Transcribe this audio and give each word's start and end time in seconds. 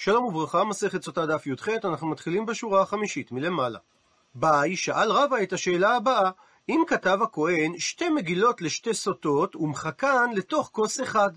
שלום 0.00 0.24
וברכה, 0.24 0.64
מסכת 0.64 1.02
סוטה 1.02 1.26
דף 1.26 1.46
י"ח, 1.46 1.68
אנחנו 1.84 2.08
מתחילים 2.08 2.46
בשורה 2.46 2.82
החמישית 2.82 3.32
מלמעלה. 3.32 3.78
ביי, 4.34 4.76
שאל 4.76 5.12
רבא 5.12 5.36
את 5.42 5.52
השאלה 5.52 5.96
הבאה, 5.96 6.30
אם 6.68 6.82
כתב 6.86 7.18
הכהן 7.22 7.78
שתי 7.78 8.08
מגילות 8.08 8.62
לשתי 8.62 8.94
סוטות 8.94 9.56
ומחקן 9.56 10.30
לתוך 10.34 10.70
כוס 10.72 11.00
אחד, 11.00 11.30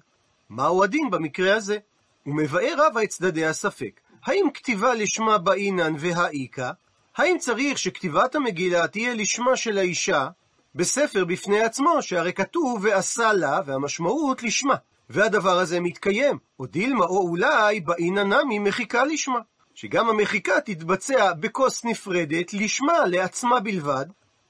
מהו 0.49 0.83
הדין 0.83 1.09
במקרה 1.09 1.55
הזה? 1.55 1.77
ומבאר 2.25 2.73
רבא 2.77 3.01
את 3.03 3.09
צדדי 3.09 3.45
הספק. 3.45 4.01
האם 4.25 4.45
כתיבה 4.53 4.93
לשמה 4.93 5.37
באינן 5.37 5.93
והאיכא? 5.99 6.71
האם 7.17 7.37
צריך 7.39 7.77
שכתיבת 7.77 8.35
המגילה 8.35 8.87
תהיה 8.87 9.13
לשמה 9.13 9.55
של 9.55 9.77
האישה 9.77 10.27
בספר 10.75 11.25
בפני 11.25 11.61
עצמו, 11.61 12.01
שהרי 12.01 12.33
כתוב 12.33 12.79
ועשה 12.83 13.33
לה, 13.33 13.59
והמשמעות 13.65 14.43
לשמה. 14.43 14.75
והדבר 15.11 15.59
הזה 15.59 15.79
מתקיים, 15.79 16.37
או 16.59 16.65
דילמה 16.65 17.05
או 17.05 17.27
אולי 17.27 17.79
באינן 17.79 18.33
נמי 18.33 18.59
מחיקה 18.59 19.03
לשמה. 19.03 19.39
שגם 19.75 20.09
המחיקה 20.09 20.61
תתבצע 20.61 21.33
בכוס 21.33 21.85
נפרדת 21.85 22.53
לשמה, 22.53 23.05
לעצמה 23.07 23.59
בלבד, 23.59 24.05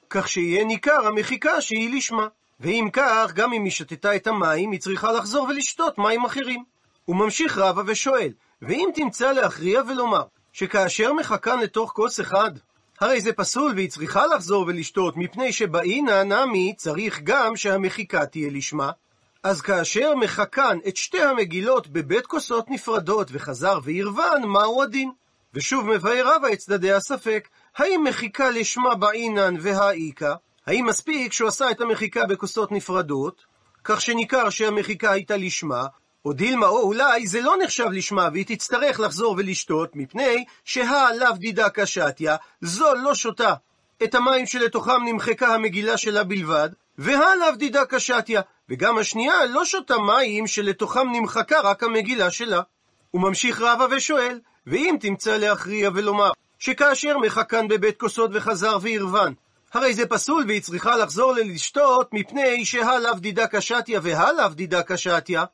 כך 0.10 0.28
שיהיה 0.28 0.66
ניכר 0.66 1.08
המחיקה 1.08 1.62
שהיא 1.62 1.96
לשמה. 1.96 2.28
ואם 2.60 2.90
כך, 2.94 3.32
גם 3.36 3.54
אם 3.54 3.64
היא 3.64 3.72
שתתה 3.72 4.16
את 4.16 4.28
המים, 4.28 4.72
היא 4.72 4.80
צריכה 4.80 5.12
לחזור 5.12 5.48
ולשתות 5.48 5.98
מים 5.98 6.26
אחרים. 6.26 6.64
הוא 7.06 7.16
ממשיך 7.16 7.58
רבא 7.58 7.82
ושואל, 7.86 8.34
ואם 8.62 8.90
תמצא 8.96 9.32
להכריע 9.32 9.82
ולומר, 9.88 10.24
שכאשר 10.54 11.14
מחכן 11.14 11.60
לתוך 11.60 11.92
כוס 11.92 12.20
אחד, 12.20 12.52
הרי 13.00 13.22
זה 13.22 13.34
פסול 13.34 13.72
והיא 13.76 13.90
צריכה 13.90 14.28
לחזור 14.28 14.66
ולשתות, 14.68 15.18
מפני 15.18 15.54
שבאינא 15.54 16.24
נמי 16.24 16.74
צריך 16.78 17.20
גם 17.24 17.56
שהמחיקה 17.56 18.26
תהיה 18.26 18.50
לשמה, 18.50 18.92
אז 19.44 19.62
כאשר 19.62 20.16
מחכן 20.16 20.78
את 20.88 20.98
שתי 20.98 21.22
המגילות 21.22 21.88
בבית 21.88 22.26
כוסות 22.26 22.70
נפרדות 22.70 23.28
וחזר 23.32 23.80
ועירבן, 23.84 24.42
מהו 24.46 24.84
הדין? 24.84 25.12
ושוב 25.54 25.88
מבאר 25.88 26.36
רבא 26.36 26.48
את 26.54 26.58
צדדי 26.58 26.92
הספק, 26.92 27.48
האם 27.78 28.04
מחיקה 28.04 28.50
לשמה 28.50 28.96
באינן 28.96 29.56
והאיכא? 29.60 30.34
האם 30.68 30.86
מספיק 30.86 31.34
שהוא 31.34 31.48
עשה 31.48 31.72
את 31.72 31.82
המחיקה 31.82 32.26
בכוסות 32.26 32.72
נפרדות, 32.72 33.46
כך 33.84 34.02
שניכר 34.02 34.50
שהמחיקה 34.50 35.12
הייתה 35.12 35.38
לשמה, 35.38 35.86
או 36.26 36.34
דילמה, 36.34 36.68
או 36.68 36.82
אולי 36.82 37.28
זה 37.28 37.42
לא 37.42 37.56
נחשב 37.64 37.88
לשמה 37.92 38.30
והיא 38.34 38.46
תצטרך 38.46 39.00
לחזור 39.00 39.36
ולשתות, 39.38 39.96
מפני 39.96 40.46
שהלאו 40.66 41.34
דידה 41.38 41.70
קשתיה, 41.70 42.36
זו 42.62 42.96
לא 42.96 43.16
שותה 43.16 43.54
את 44.04 44.16
המים 44.16 44.46
שלתוכם 44.46 45.04
נמחקה 45.06 45.48
המגילה 45.48 45.98
שלה 45.98 46.24
בלבד, 46.24 46.70
והלאו 47.04 47.56
דידה 47.58 47.86
קשתיה, 47.86 48.42
וגם 48.70 48.98
השנייה 48.98 49.46
לא 49.46 49.66
שותה 49.66 49.98
מים 49.98 50.48
שלתוכם 50.48 51.12
נמחקה 51.12 51.60
רק 51.62 51.84
המגילה 51.84 52.32
שלה. 52.32 52.62
הוא 53.12 53.22
ממשיך 53.22 53.62
רבא 53.62 53.88
ושואל, 53.92 54.40
ואם 54.68 54.96
תמצא 55.00 55.38
להכריע 55.38 55.90
ולומר, 55.94 56.32
שכאשר 56.60 57.18
מחכן 57.18 57.68
בבית 57.68 58.00
כוסות 58.00 58.32
וחזר 58.34 58.78
ועירבן, 58.82 59.34
הרי 59.74 59.94
זה 59.94 60.08
פסול 60.08 60.44
והיא 60.48 60.62
צריכה 60.62 60.98
לחזור 60.98 61.34
ללשתות 61.34 62.10
מפני 62.14 62.66
שהלאו 62.66 63.14
דידה 63.14 63.48
קשתיה 63.48 64.00
והלאו 64.04 64.50
דידה 64.50 64.84
קשתיה, 64.84 65.46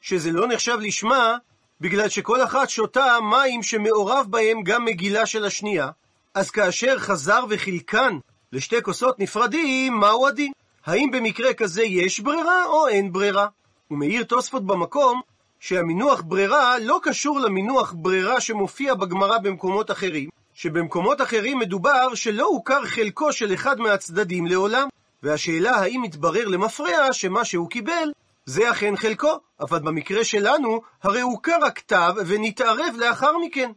שזה 0.00 0.32
לא 0.32 0.48
נחשב 0.48 0.78
לשמה, 0.80 1.36
בגלל 1.80 2.08
שכל 2.08 2.44
אחת 2.44 2.70
שותה 2.70 3.18
מים 3.30 3.62
שמעורב 3.62 4.26
בהם 4.30 4.62
גם 4.62 4.84
מגילה 4.84 5.26
של 5.26 5.44
השנייה, 5.44 5.90
אז 6.34 6.50
כאשר 6.50 6.98
חזר 6.98 7.44
וחילקן 7.48 8.18
לשתי 8.52 8.82
כוסות 8.82 9.18
נפרדים, 9.18 9.94
מהו 9.94 10.26
הדין? 10.26 10.52
האם 10.86 11.10
במקרה 11.10 11.54
כזה 11.54 11.82
יש 11.82 12.20
ברירה 12.20 12.64
או 12.66 12.88
אין 12.88 13.12
ברירה? 13.12 13.46
הוא 13.88 13.98
מעיר 13.98 14.24
תוספות 14.24 14.66
במקום 14.66 15.20
שהמינוח 15.60 16.20
ברירה 16.20 16.78
לא 16.78 17.00
קשור 17.02 17.40
למינוח 17.40 17.94
ברירה 17.96 18.40
שמופיע 18.40 18.94
בגמרא 18.94 19.38
במקומות 19.38 19.90
אחרים, 19.90 20.28
שבמקומות 20.54 21.20
אחרים 21.20 21.58
מדובר 21.58 22.14
שלא 22.14 22.44
הוכר 22.44 22.84
חלקו 22.84 23.32
של 23.32 23.54
אחד 23.54 23.80
מהצדדים 23.80 24.46
לעולם, 24.46 24.88
והשאלה 25.22 25.70
האם 25.70 26.02
מתברר 26.02 26.48
למפרע 26.48 27.12
שמה 27.12 27.44
שהוא 27.44 27.70
קיבל 27.70 28.12
זה 28.46 28.70
אכן 28.70 28.96
חלקו, 28.96 29.38
אבל 29.60 29.78
במקרה 29.78 30.24
שלנו 30.24 30.80
הרי 31.02 31.20
הוכר 31.20 31.64
הכתב 31.66 32.14
ונתערב 32.26 32.94
לאחר 32.98 33.38
מכן. 33.38 33.70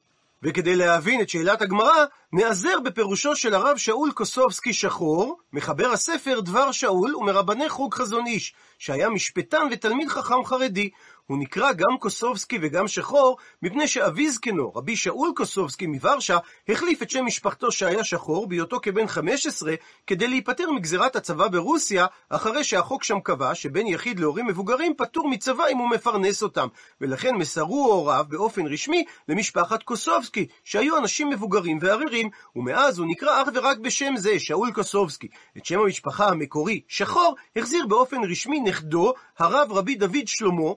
וכדי 0.43 0.75
להבין 0.75 1.21
את 1.21 1.29
שאלת 1.29 1.61
הגמרא, 1.61 2.05
נעזר 2.33 2.79
בפירושו 2.79 3.35
של 3.35 3.53
הרב 3.53 3.77
שאול 3.77 4.11
קוסובסקי 4.11 4.73
שחור, 4.73 5.37
מחבר 5.53 5.91
הספר 5.91 6.39
דבר 6.39 6.71
שאול 6.71 7.15
ומרבני 7.15 7.69
חוג 7.69 7.93
חזון 7.93 8.27
איש, 8.27 8.53
שהיה 8.79 9.09
משפטן 9.09 9.67
ותלמיד 9.71 10.09
חכם 10.09 10.45
חרדי. 10.45 10.89
הוא 11.27 11.37
נקרא 11.37 11.73
גם 11.73 11.97
קוסובסקי 11.99 12.59
וגם 12.61 12.87
שחור, 12.87 13.37
מפני 13.61 13.87
שאבי 13.87 14.29
זקנו, 14.29 14.71
רבי 14.75 14.95
שאול 14.95 15.31
קוסובסקי 15.35 15.87
מוורשה, 15.87 16.37
החליף 16.69 17.01
את 17.01 17.09
שם 17.09 17.25
משפחתו 17.25 17.71
שהיה 17.71 18.03
שחור 18.03 18.47
בהיותו 18.47 18.79
כבן 18.81 19.07
15, 19.07 19.73
כדי 20.07 20.27
להיפטר 20.27 20.71
מגזירת 20.71 21.15
הצבא 21.15 21.47
ברוסיה, 21.47 22.05
אחרי 22.29 22.63
שהחוק 22.63 23.03
שם 23.03 23.19
קבע 23.19 23.55
שבן 23.55 23.87
יחיד 23.87 24.19
להורים 24.19 24.47
מבוגרים 24.47 24.93
פטור 24.97 25.29
מצבא 25.29 25.63
אם 25.71 25.77
הוא 25.77 25.89
מפרנס 25.89 26.43
אותם, 26.43 26.67
ולכן 27.01 27.35
מסרו 27.35 27.85
הוריו 27.85 28.25
באופן 28.29 28.67
רשמי 28.67 29.05
למשפחת 29.27 29.83
קוסובסקי, 29.83 30.47
שהיו 30.63 30.97
אנשים 30.97 31.29
מבוגרים 31.29 31.79
וערירים, 31.81 32.29
ומאז 32.55 32.99
הוא 32.99 33.07
נקרא 33.09 33.41
אך 33.43 33.47
ורק 33.53 33.77
בשם 33.77 34.13
זה, 34.17 34.39
שאול 34.39 34.71
קוסובסקי. 34.71 35.27
את 35.57 35.65
שם 35.65 35.79
המשפחה 35.79 36.27
המקורי, 36.27 36.81
שחור, 36.87 37.35
החזיר 37.55 37.85
באופן 37.87 38.17
רשמי 38.23 38.59
נכדו, 38.59 39.13
הרב 39.39 39.71
רבי 39.71 39.95
דוד 39.95 40.27
שלמה, 40.27 40.71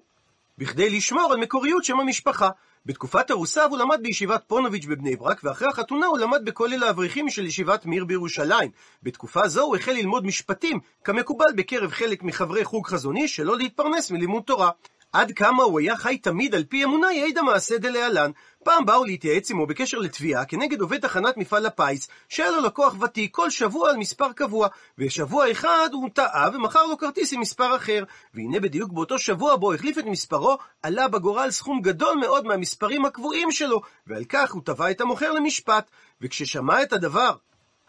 בכדי 0.61 0.91
לשמור 0.91 1.33
על 1.33 1.39
מקוריות 1.39 1.85
שם 1.85 2.01
המשפחה. 2.01 2.49
בתקופת 2.87 3.31
ארוסיו 3.31 3.69
הוא 3.71 3.79
למד 3.79 4.01
בישיבת 4.03 4.43
פונוביץ' 4.47 4.85
בבני 4.87 5.17
ברק, 5.17 5.41
ואחרי 5.45 5.69
החתונה 5.69 6.07
הוא 6.07 6.19
למד 6.19 6.45
בכולל 6.45 6.85
האברכים 6.85 7.31
של 7.31 7.47
ישיבת 7.47 7.87
מיר 7.87 8.05
בירושלים. 8.05 8.71
בתקופה 9.03 9.49
זו 9.49 9.63
הוא 9.63 9.77
החל 9.77 9.93
ללמוד 9.93 10.27
משפטים, 10.27 10.79
כמקובל 11.05 11.53
בקרב 11.57 11.91
חלק 11.91 12.23
מחברי 12.23 12.65
חוג 12.65 12.87
חזוני, 12.87 13.29
שלא 13.29 13.57
להתפרנס 13.57 14.11
מלימוד 14.11 14.43
תורה. 14.43 14.71
עד 15.13 15.33
כמה 15.33 15.63
הוא 15.63 15.81
היה 15.81 15.97
חי 15.97 16.19
תמיד 16.19 16.55
על 16.55 16.65
פי 16.65 16.85
אמונה 16.85 17.13
יעיד 17.13 17.39
המעשה 17.39 17.79
דלהלן. 17.79 18.31
פעם 18.65 18.87
באו 18.87 19.05
להתייעץ 19.05 19.51
עמו 19.51 19.67
בקשר 19.67 19.99
לתביעה 19.99 20.45
כנגד 20.45 20.81
עובד 20.81 21.01
תחנת 21.01 21.37
מפעל 21.37 21.67
הפיס, 21.67 22.09
שהיה 22.29 22.51
לו 22.51 22.61
לקוח 22.61 22.95
ותיק 23.01 23.35
כל 23.35 23.51
שבוע 23.51 23.91
על 23.91 23.97
מספר 23.97 24.33
קבוע, 24.33 24.69
ושבוע 24.99 25.51
אחד 25.51 25.89
הוא 25.93 26.09
טעה 26.15 26.51
ומכר 26.55 26.87
לו 26.87 26.99
כרטיס 26.99 27.33
עם 27.33 27.41
מספר 27.41 27.77
אחר. 27.77 28.05
והנה 28.35 28.61
בדיוק 28.61 28.93
באותו 28.93 29.19
שבוע 29.19 29.57
בו 29.57 29.75
החליף 29.75 29.99
את 29.99 30.05
מספרו, 30.05 30.59
עלה 30.83 31.09
בגורל 31.09 31.51
סכום 31.51 31.81
גדול 31.81 32.17
מאוד 32.21 32.47
מהמספרים 32.47 33.05
הקבועים 33.05 33.53
שלו, 33.53 33.81
ועל 34.07 34.25
כך 34.25 34.53
הוא 34.53 34.63
תבע 34.65 34.91
את 34.91 35.01
המוכר 35.01 35.33
למשפט. 35.33 35.91
וכששמע 36.21 36.83
את 36.83 36.93
הדבר, 36.93 37.33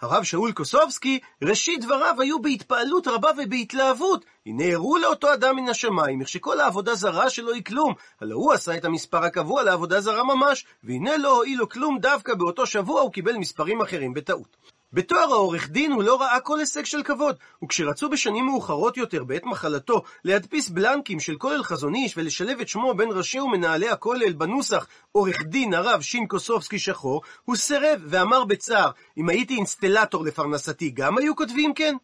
הרב 0.01 0.23
שאול 0.23 0.51
קוסובסקי, 0.51 1.19
ראשית 1.43 1.81
דבריו 1.81 2.15
היו 2.21 2.41
בהתפעלות 2.41 3.07
רבה 3.07 3.29
ובהתלהבות. 3.37 4.25
הנה 4.45 4.63
הראו 4.73 4.97
לאותו 4.97 5.33
אדם 5.33 5.55
מן 5.55 5.69
השמיים, 5.69 6.21
איך 6.21 6.29
שכל 6.29 6.59
העבודה 6.59 6.95
זרה 6.95 7.29
שלו 7.29 7.53
היא 7.53 7.63
כלום. 7.63 7.93
הלא 8.21 8.35
הוא 8.35 8.53
עשה 8.53 8.77
את 8.77 8.85
המספר 8.85 9.23
הקבוע 9.23 9.63
לעבודה 9.63 10.01
זרה 10.01 10.23
ממש, 10.23 10.65
והנה 10.83 11.17
לא 11.17 11.35
הועיל 11.35 11.59
לו 11.59 11.69
כלום 11.69 11.99
דווקא 11.99 12.33
באותו 12.33 12.65
שבוע 12.65 13.01
הוא 13.01 13.11
קיבל 13.11 13.37
מספרים 13.37 13.81
אחרים 13.81 14.13
בטעות. 14.13 14.57
בתואר 14.93 15.33
העורך 15.33 15.69
דין 15.69 15.91
הוא 15.91 16.03
לא 16.03 16.21
ראה 16.21 16.39
כל 16.39 16.59
הישג 16.59 16.85
של 16.85 17.03
כבוד, 17.03 17.35
וכשרצו 17.63 18.09
בשנים 18.09 18.45
מאוחרות 18.45 18.97
יותר, 18.97 19.23
בעת 19.23 19.43
מחלתו, 19.45 20.01
להדפיס 20.25 20.69
בלנקים 20.69 21.19
של 21.19 21.35
כולל 21.35 21.63
חזון 21.63 21.95
איש 21.95 22.17
ולשלב 22.17 22.59
את 22.59 22.67
שמו 22.67 22.93
בין 22.93 23.09
ראשי 23.11 23.39
ומנהלי 23.39 23.89
הכולל 23.89 24.33
בנוסח 24.33 24.87
עורך 25.11 25.41
דין 25.41 25.73
הרב 25.73 26.01
שין 26.01 26.27
קוסובסקי 26.27 26.79
שחור, 26.79 27.21
הוא 27.45 27.55
סירב 27.55 28.01
ואמר 28.05 28.43
בצער, 28.43 28.91
אם 29.17 29.29
הייתי 29.29 29.55
אינסטלטור 29.55 30.25
לפרנסתי, 30.25 30.89
גם 30.89 31.17
היו 31.17 31.35
כותבים 31.35 31.73
כן? 31.73 31.95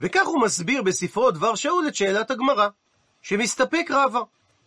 וכך 0.00 0.26
הוא 0.26 0.42
מסביר 0.42 0.82
בספרו 0.82 1.30
דבר 1.30 1.54
שאול 1.54 1.88
את 1.88 1.94
שאלת 1.94 2.30
הגמרא, 2.30 2.68
שמסתפק 3.22 3.86
רבה. 3.90 4.20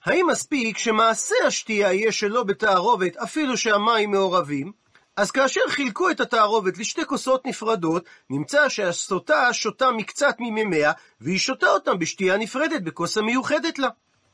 האם 0.05 0.27
מספיק 0.27 0.77
שמעשה 0.77 1.35
השתייה 1.47 1.93
יהיה 1.93 2.11
שלא 2.11 2.43
בתערובת 2.43 3.17
אפילו 3.17 3.57
שהמים 3.57 4.11
מעורבים, 4.11 4.82
אז 5.17 5.31
כאשר 5.31 5.61
חילקו 5.69 6.09
את 6.09 6.19
התערובת 6.19 6.77
לשתי 6.77 7.05
כוסות 7.05 7.45
נפרדות, 7.45 8.05
נמצא 8.29 8.69
שהסוטה 8.69 9.53
שותה 9.53 9.91
מקצת 9.91 10.35
ממימיה, 10.39 10.91
והיא 11.21 11.39
שותה 11.39 11.67
אותם 11.67 11.99
בשתייה 11.99 12.37
נפרדת 12.37 12.81
בכוס 12.81 13.17
המיוחדת 13.17 13.79
לה. 13.79 13.87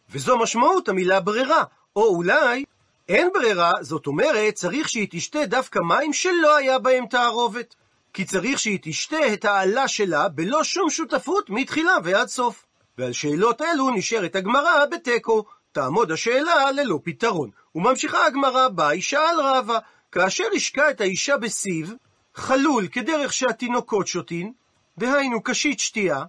וזו 0.10 0.38
משמעות 0.38 0.90
המילה 0.90 1.20
ברירה, 1.20 1.64
או 1.96 2.16
אולי 2.16 2.66
אין 3.10 3.30
ברירה, 3.34 3.72
זאת 3.82 4.08
אומרת, 4.08 4.54
צריך 4.54 4.90
שהיא 4.90 5.08
תשתה 5.12 5.46
דווקא 5.46 5.80
מים 5.80 6.14
שלא 6.14 6.56
היה 6.56 6.80
בהם 6.80 7.06
תערובת. 7.06 7.76
כי 8.14 8.26
צריך 8.26 8.60
שהיא 8.60 8.80
תשתה 8.82 9.34
את 9.34 9.46
העלה 9.46 9.88
שלה 9.88 10.30
בלא 10.30 10.64
שום 10.64 10.90
שותפות 10.90 11.50
מתחילה 11.50 11.94
ועד 12.04 12.28
סוף. 12.28 12.66
ועל 12.98 13.14
שאלות 13.14 13.62
אלו 13.62 13.90
נשארת 13.90 14.36
הגמרא 14.36 14.86
בתיקו, 14.92 15.44
תעמוד 15.72 16.12
השאלה 16.12 16.72
ללא 16.72 17.00
פתרון. 17.04 17.50
וממשיכה 17.76 18.26
הגמרא 18.26 18.68
ביי 18.68 19.02
שאל 19.02 19.40
רבא, 19.44 19.80
כאשר 20.12 20.44
השקה 20.56 20.90
את 20.90 21.02
האישה 21.02 21.38
בסיב, 21.38 21.94
חלול 22.36 22.88
כדרך 22.88 23.34
שהתינוקות 23.34 24.08
שותין, 24.08 24.54
דהיינו 24.98 25.44
קשית 25.44 25.80
שתייה, 25.80 26.24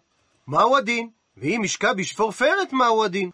מהו 0.46 0.76
הדין? 0.76 1.08
ואם 1.36 1.62
השקה 1.64 1.94
בשפורפרת, 1.94 2.72
מהו 2.72 3.04
הדין? 3.04 3.30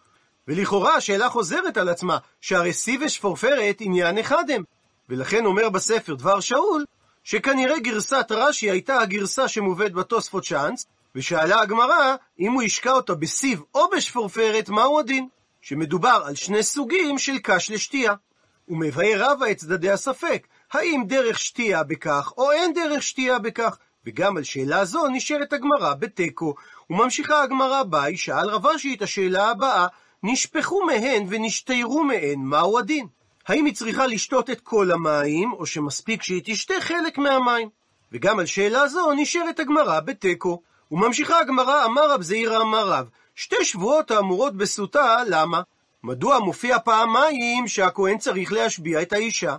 ולכאורה 0.47 0.95
השאלה 0.95 1.29
חוזרת 1.29 1.77
על 1.77 1.89
עצמה, 1.89 2.17
שהרי 2.41 2.73
שיא 2.73 2.97
ושפורפרת 3.01 3.77
עניין 3.79 4.17
אחד 4.17 4.49
הם. 4.49 4.63
ולכן 5.09 5.45
אומר 5.45 5.69
בספר 5.69 6.15
דבר 6.15 6.39
שאול, 6.39 6.85
שכנראה 7.23 7.79
גרסת 7.79 8.27
רש"י 8.31 8.71
הייתה 8.71 8.99
הגרסה 8.99 9.47
שמובאת 9.47 9.93
בתוספות 9.93 10.43
צ'אנס, 10.43 10.85
ושאלה 11.15 11.61
הגמרא, 11.61 12.15
אם 12.39 12.51
הוא 12.51 12.61
השקע 12.63 12.91
אותה 12.91 13.15
בסיב 13.15 13.61
או 13.75 13.89
בשפורפרת, 13.89 14.69
מהו 14.69 14.99
הדין? 14.99 15.27
שמדובר 15.61 16.21
על 16.25 16.35
שני 16.35 16.63
סוגים 16.63 17.17
של 17.17 17.37
קש 17.43 17.71
לשתייה. 17.71 18.13
ומבאר 18.67 19.15
רבא 19.17 19.51
את 19.51 19.57
צדדי 19.57 19.91
הספק, 19.91 20.47
האם 20.71 21.03
דרך 21.07 21.39
שתייה 21.39 21.83
בכך, 21.83 22.33
או 22.37 22.51
אין 22.51 22.73
דרך 22.73 23.03
שתייה 23.03 23.39
בכך. 23.39 23.77
וגם 24.05 24.37
על 24.37 24.43
שאלה 24.43 24.85
זו 24.85 25.07
נשארת 25.07 25.53
הגמרא 25.53 25.93
בתיקו, 25.93 26.55
וממשיכה 26.89 27.43
הגמרא 27.43 27.83
בה, 27.83 28.03
שאל 28.15 28.49
רב 28.49 28.67
אשי 28.67 28.93
את 28.93 29.01
השאלה 29.01 29.49
הבאה, 29.49 29.87
נשפכו 30.23 30.85
מהן 30.85 31.25
ונשתיירו 31.29 32.03
מהן, 32.03 32.39
מהו 32.39 32.79
הדין? 32.79 33.07
האם 33.47 33.65
היא 33.65 33.75
צריכה 33.75 34.07
לשתות 34.07 34.49
את 34.49 34.61
כל 34.61 34.91
המים, 34.91 35.53
או 35.53 35.65
שמספיק 35.65 36.23
שהיא 36.23 36.41
תשתה 36.45 36.73
חלק 36.79 37.17
מהמים? 37.17 37.69
וגם 38.11 38.39
על 38.39 38.45
שאלה 38.45 38.87
זו 38.87 39.11
נשארת 39.13 39.59
הגמרא 39.59 39.99
בתיקו. 39.99 40.61
וממשיכה 40.91 41.39
הגמרא, 41.39 41.85
אמר 41.85 42.11
רב 42.11 42.21
זעירא 42.21 42.61
אמר 42.61 42.89
רב, 42.89 43.09
שתי 43.35 43.65
שבועות 43.65 44.11
האמורות 44.11 44.55
בסוטה, 44.55 45.23
למה? 45.27 45.61
מדוע 46.07 46.39
מופיע 46.39 46.79
פעמיים 46.79 47.67
שהכהן 47.67 48.17
צריך 48.17 48.51
להשביע 48.51 49.01
את 49.01 49.13
האישה? 49.13 49.55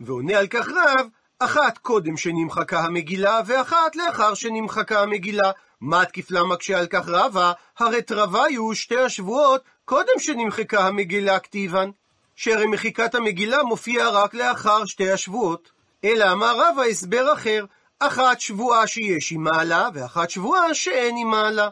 ועונה 0.00 0.38
על 0.38 0.46
כך 0.46 0.68
רב, 0.68 1.06
אחת 1.38 1.78
קודם 1.78 2.16
שנמחקה 2.16 2.80
המגילה, 2.80 3.40
ואחת 3.46 3.96
לאחר 3.96 4.34
שנמחקה 4.34 5.02
המגילה. 5.02 5.50
מה 5.80 6.04
תקיפלה 6.04 6.44
מקשה 6.44 6.78
על 6.78 6.86
כך 6.86 7.08
רבה? 7.08 7.52
הרי 7.78 8.02
תרוויו 8.02 8.74
שתי 8.74 8.98
השבועות 8.98 9.62
קודם 9.84 10.18
שנמחקה 10.18 10.86
המגילה 10.86 11.38
כתיבן. 11.38 11.90
שהרי 12.36 12.66
מחיקת 12.66 13.14
המגילה 13.14 13.62
מופיעה 13.62 14.10
רק 14.10 14.34
לאחר 14.34 14.84
שתי 14.84 15.10
השבועות. 15.10 15.70
אלא 16.04 16.32
אמר 16.32 16.60
רבא 16.60 16.82
הסבר 16.82 17.32
אחר, 17.32 17.64
אחת 17.98 18.40
שבועה 18.40 18.86
שיש 18.86 19.32
עם 19.32 19.42
מעלה, 19.42 19.88
ואחת 19.94 20.30
שבועה 20.30 20.74
שאין 20.74 21.16
עם 21.16 21.30
מעלה. 21.30 21.68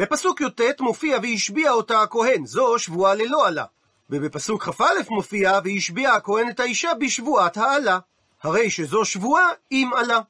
בפסוק 0.00 0.40
י"ט 0.40 0.80
מופיע 0.80 1.18
והשביע 1.22 1.70
אותה 1.70 2.02
הכהן, 2.02 2.46
זו 2.46 2.78
שבועה 2.78 3.14
ללא 3.14 3.46
עלה. 3.46 3.64
ובפסוק 4.10 4.62
כ"א 4.62 4.84
מופיע 5.10 5.58
והשביע 5.64 6.12
הכהן 6.12 6.48
את 6.48 6.60
האישה 6.60 6.94
בשבועת 6.94 7.56
העלה. 7.56 7.98
הרי 8.42 8.70
שזו 8.70 9.04
שבועה 9.04 9.48
עם 9.70 9.94
עלה. 9.94 10.20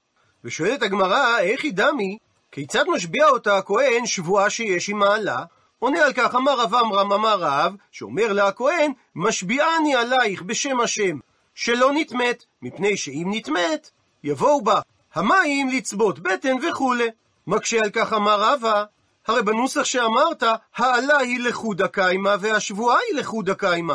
ושואלת 0.44 0.82
הגמרא, 0.82 1.38
איך 1.38 1.64
היא 1.64 1.72
דמי? 1.72 2.18
כיצד 2.52 2.84
משביע 2.88 3.28
אותה 3.28 3.58
הכהן 3.58 4.06
שבועה 4.06 4.50
שיש 4.50 4.88
עם 4.88 4.98
מעלה? 4.98 5.44
עונה 5.78 6.04
על 6.04 6.12
כך, 6.12 6.34
אמר 6.34 6.60
רב 6.60 6.74
עמרם 6.74 7.12
אמר 7.12 7.38
רב, 7.40 7.74
שאומר 7.92 8.32
לה 8.32 8.48
הכהן, 8.48 8.92
משביעני 9.14 9.94
עלייך 9.94 10.42
בשם 10.42 10.80
השם, 10.80 11.18
שלא 11.54 11.90
נטמאת, 11.94 12.44
מפני 12.62 12.96
שאם 12.96 13.26
נטמאת, 13.30 13.90
יבואו 14.24 14.62
בה 14.62 14.80
המים 15.14 15.68
לצבות 15.68 16.18
בטן 16.18 16.56
וכולי. 16.68 17.08
מקשה 17.46 17.78
על 17.84 17.90
כך 17.90 18.12
אמר 18.12 18.40
רבא, 18.40 18.84
הרי 19.30 19.42
בנוסח 19.42 19.84
שאמרת, 19.84 20.42
העלה 20.76 21.18
היא 21.18 21.40
לחודה 21.40 21.88
קיימא 21.88 22.36
והשבועה 22.40 22.98
היא 23.08 23.18
לחודה 23.18 23.54
קיימא. 23.54 23.94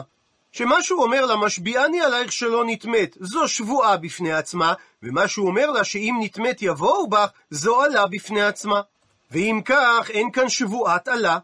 שמה 0.52 0.84
שהוא 0.84 1.04
אומר 1.04 1.26
לה, 1.26 1.36
משביעני 1.36 2.02
עלייך 2.02 2.32
שלא 2.32 2.64
נטמאת, 2.66 3.18
זו 3.20 3.48
שבועה 3.48 3.98
בפני 3.98 4.34
עצמה, 4.34 4.74
ומה 5.04 5.28
שהוא 5.28 5.48
אומר 5.48 5.72
לה, 5.72 5.84
שאם 5.84 6.16
נטמאת 6.22 6.62
יבואו 6.62 7.08
בך, 7.08 7.30
זו 7.50 7.82
עלה 7.82 8.08
בפני 8.08 8.42
עצמה. 8.42 8.82
ואם 9.32 9.62
כך, 9.66 10.10
אין 10.10 10.32
כאן 10.32 10.50
שבועת 10.50 11.08
עלה. 11.08 11.38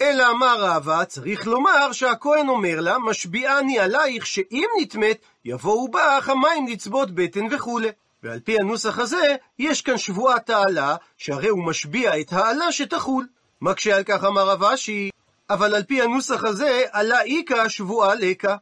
אלא 0.00 0.30
אמר 0.30 0.56
רבא, 0.58 1.04
צריך 1.04 1.46
לומר 1.46 1.92
שהכהן 1.92 2.48
אומר 2.48 2.80
לה, 2.80 2.98
משביעני 2.98 3.78
עלייך 3.78 4.26
שאם 4.26 4.66
נטמאת, 4.80 5.18
יבואו 5.44 5.88
בך 5.88 6.28
המים 6.28 6.66
לצבות 6.66 7.10
בטן 7.10 7.46
וכולי. 7.50 7.88
ועל 8.22 8.40
פי 8.40 8.56
הנוסח 8.60 8.98
הזה, 8.98 9.36
יש 9.58 9.82
כאן 9.82 9.98
שבועת 9.98 10.50
העלה, 10.50 10.96
שהרי 11.16 11.48
הוא 11.48 11.64
משביע 11.66 12.20
את 12.20 12.32
העלה 12.32 12.72
שתחול. 12.72 13.26
מקשה 13.62 13.96
על 13.96 14.02
כך 14.04 14.24
אמר 14.24 14.48
רב 14.48 14.64
אשי, 14.64 15.10
אבל 15.50 15.74
על 15.74 15.82
פי 15.82 16.02
הנוסח 16.02 16.44
הזה, 16.44 16.82
עלה 16.92 17.22
איכא 17.22 17.68
שבועה 17.68 18.14
לקה. 18.14 18.56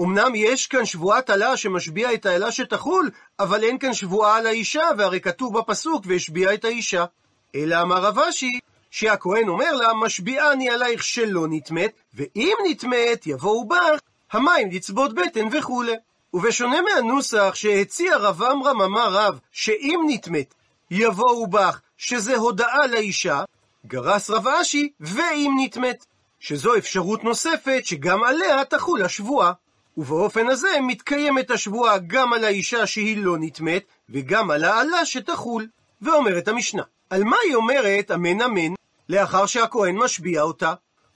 אמנם 0.00 0.32
יש 0.34 0.66
כאן 0.66 0.84
שבועת 0.84 1.30
עלה 1.30 1.56
שמשביע 1.56 2.14
את 2.14 2.26
העלה 2.26 2.52
שתחול, 2.52 3.10
אבל 3.38 3.64
אין 3.64 3.78
כאן 3.78 3.94
שבועה 3.94 4.36
על 4.36 4.46
האישה, 4.46 4.82
והרי 4.98 5.20
כתוב 5.20 5.58
בפסוק, 5.58 6.04
והשביע 6.06 6.54
את 6.54 6.64
האישה. 6.64 7.04
אלא 7.54 7.82
אמר 7.82 7.96
רב 7.96 8.18
אשי, 8.18 8.58
שהכהן 8.90 9.48
אומר 9.48 9.72
לה, 9.72 9.94
משביעני 9.94 10.70
עלייך 10.70 11.02
שלא 11.02 11.46
נטמאת, 11.50 11.92
ואם 12.14 12.56
נטמאת, 12.70 13.26
יבואו 13.26 13.68
בך 13.68 14.00
המים 14.32 14.70
לצבות 14.70 15.14
בטן 15.14 15.48
וכולי. 15.52 15.94
ובשונה 16.34 16.76
מהנוסח 16.82 17.54
שהציע 17.54 18.16
רב 18.16 18.42
עמרם 18.42 18.82
אמר 18.82 19.12
רב, 19.12 19.38
שאם 19.52 20.00
נטמאת, 20.08 20.54
יבואו 20.90 21.46
בך, 21.46 21.80
שזה 21.96 22.36
הודאה 22.36 22.86
לאישה, 22.86 23.44
גרס 23.86 24.30
רב 24.30 24.48
אשי, 24.48 24.92
ואם 25.00 25.52
נטמאת, 25.64 26.04
שזו 26.40 26.76
אפשרות 26.76 27.24
נוספת 27.24 27.80
שגם 27.84 28.24
עליה 28.24 28.64
תחול 28.64 29.02
השבועה. 29.02 29.52
ובאופן 29.96 30.48
הזה 30.48 30.68
מתקיימת 30.82 31.50
השבועה 31.50 31.98
גם 32.06 32.32
על 32.32 32.44
האישה 32.44 32.86
שהיא 32.86 33.16
לא 33.24 33.36
נטמאת, 33.40 33.82
וגם 34.10 34.50
על 34.50 34.64
העלה 34.64 35.04
שתחול. 35.04 35.66
ואומרת 36.02 36.48
המשנה, 36.48 36.82
על 37.10 37.24
מה 37.24 37.36
היא 37.44 37.54
אומרת 37.54 38.10
אמן 38.10 38.40
אמן, 38.40 38.74
לאחר 39.08 39.46
שהכהן 39.46 39.96
משביע 39.96 40.42
אותה? 40.42 40.74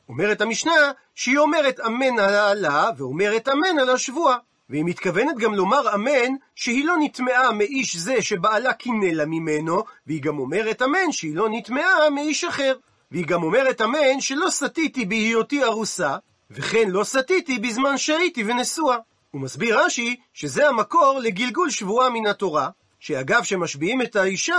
אומרת 0.08 0.40
המשנה 0.40 0.93
שהיא 1.14 1.38
אומרת 1.38 1.81
אמן 1.81 2.19
על 2.19 2.34
העלה, 2.34 2.90
ואומרת 2.96 3.49
אמן 3.49 3.78
על 3.81 3.90
השבועה. 3.90 4.37
והיא 4.70 4.84
מתכוונת 4.84 5.38
גם 5.38 5.55
לומר 5.55 5.94
אמן 5.94 6.34
שהיא 6.55 6.84
לא 6.84 6.94
נטמעה 7.00 7.52
מאיש 7.52 7.96
זה 7.96 8.22
שבעלה 8.22 8.72
קינא 8.72 9.06
לה 9.06 9.26
ממנו, 9.26 9.84
והיא 10.06 10.22
גם 10.22 10.38
אומרת 10.38 10.82
אמן 10.82 11.12
שהיא 11.12 11.37
לא 11.37 11.49
נטמעה 11.50 12.11
מאיש 12.11 12.44
אחר. 12.44 12.75
והיא 13.11 13.26
גם 13.26 13.43
אומרת 13.43 13.81
אמן 13.81 14.20
שלא 14.20 14.50
סטיתי 14.50 15.05
בהיותי 15.05 15.64
ארוסה, 15.64 16.16
וכן 16.50 16.88
לא 16.90 17.05
סטיתי 17.05 17.58
בזמן 17.58 17.99
שהייתי 17.99 18.44
ונשואה. 18.44 18.96
הוא 19.31 19.40
מסביר 19.40 19.78
רש"י 19.84 20.16
שזה 20.34 20.69
המקור 20.69 21.19
לגלגול 21.22 21.70
שבועה 21.70 22.11
מן 22.11 22.26
התורה, 22.26 22.69
שאגב 23.00 23.43
שמשביעים 23.43 24.02
את 24.02 24.16
האישה, 24.16 24.58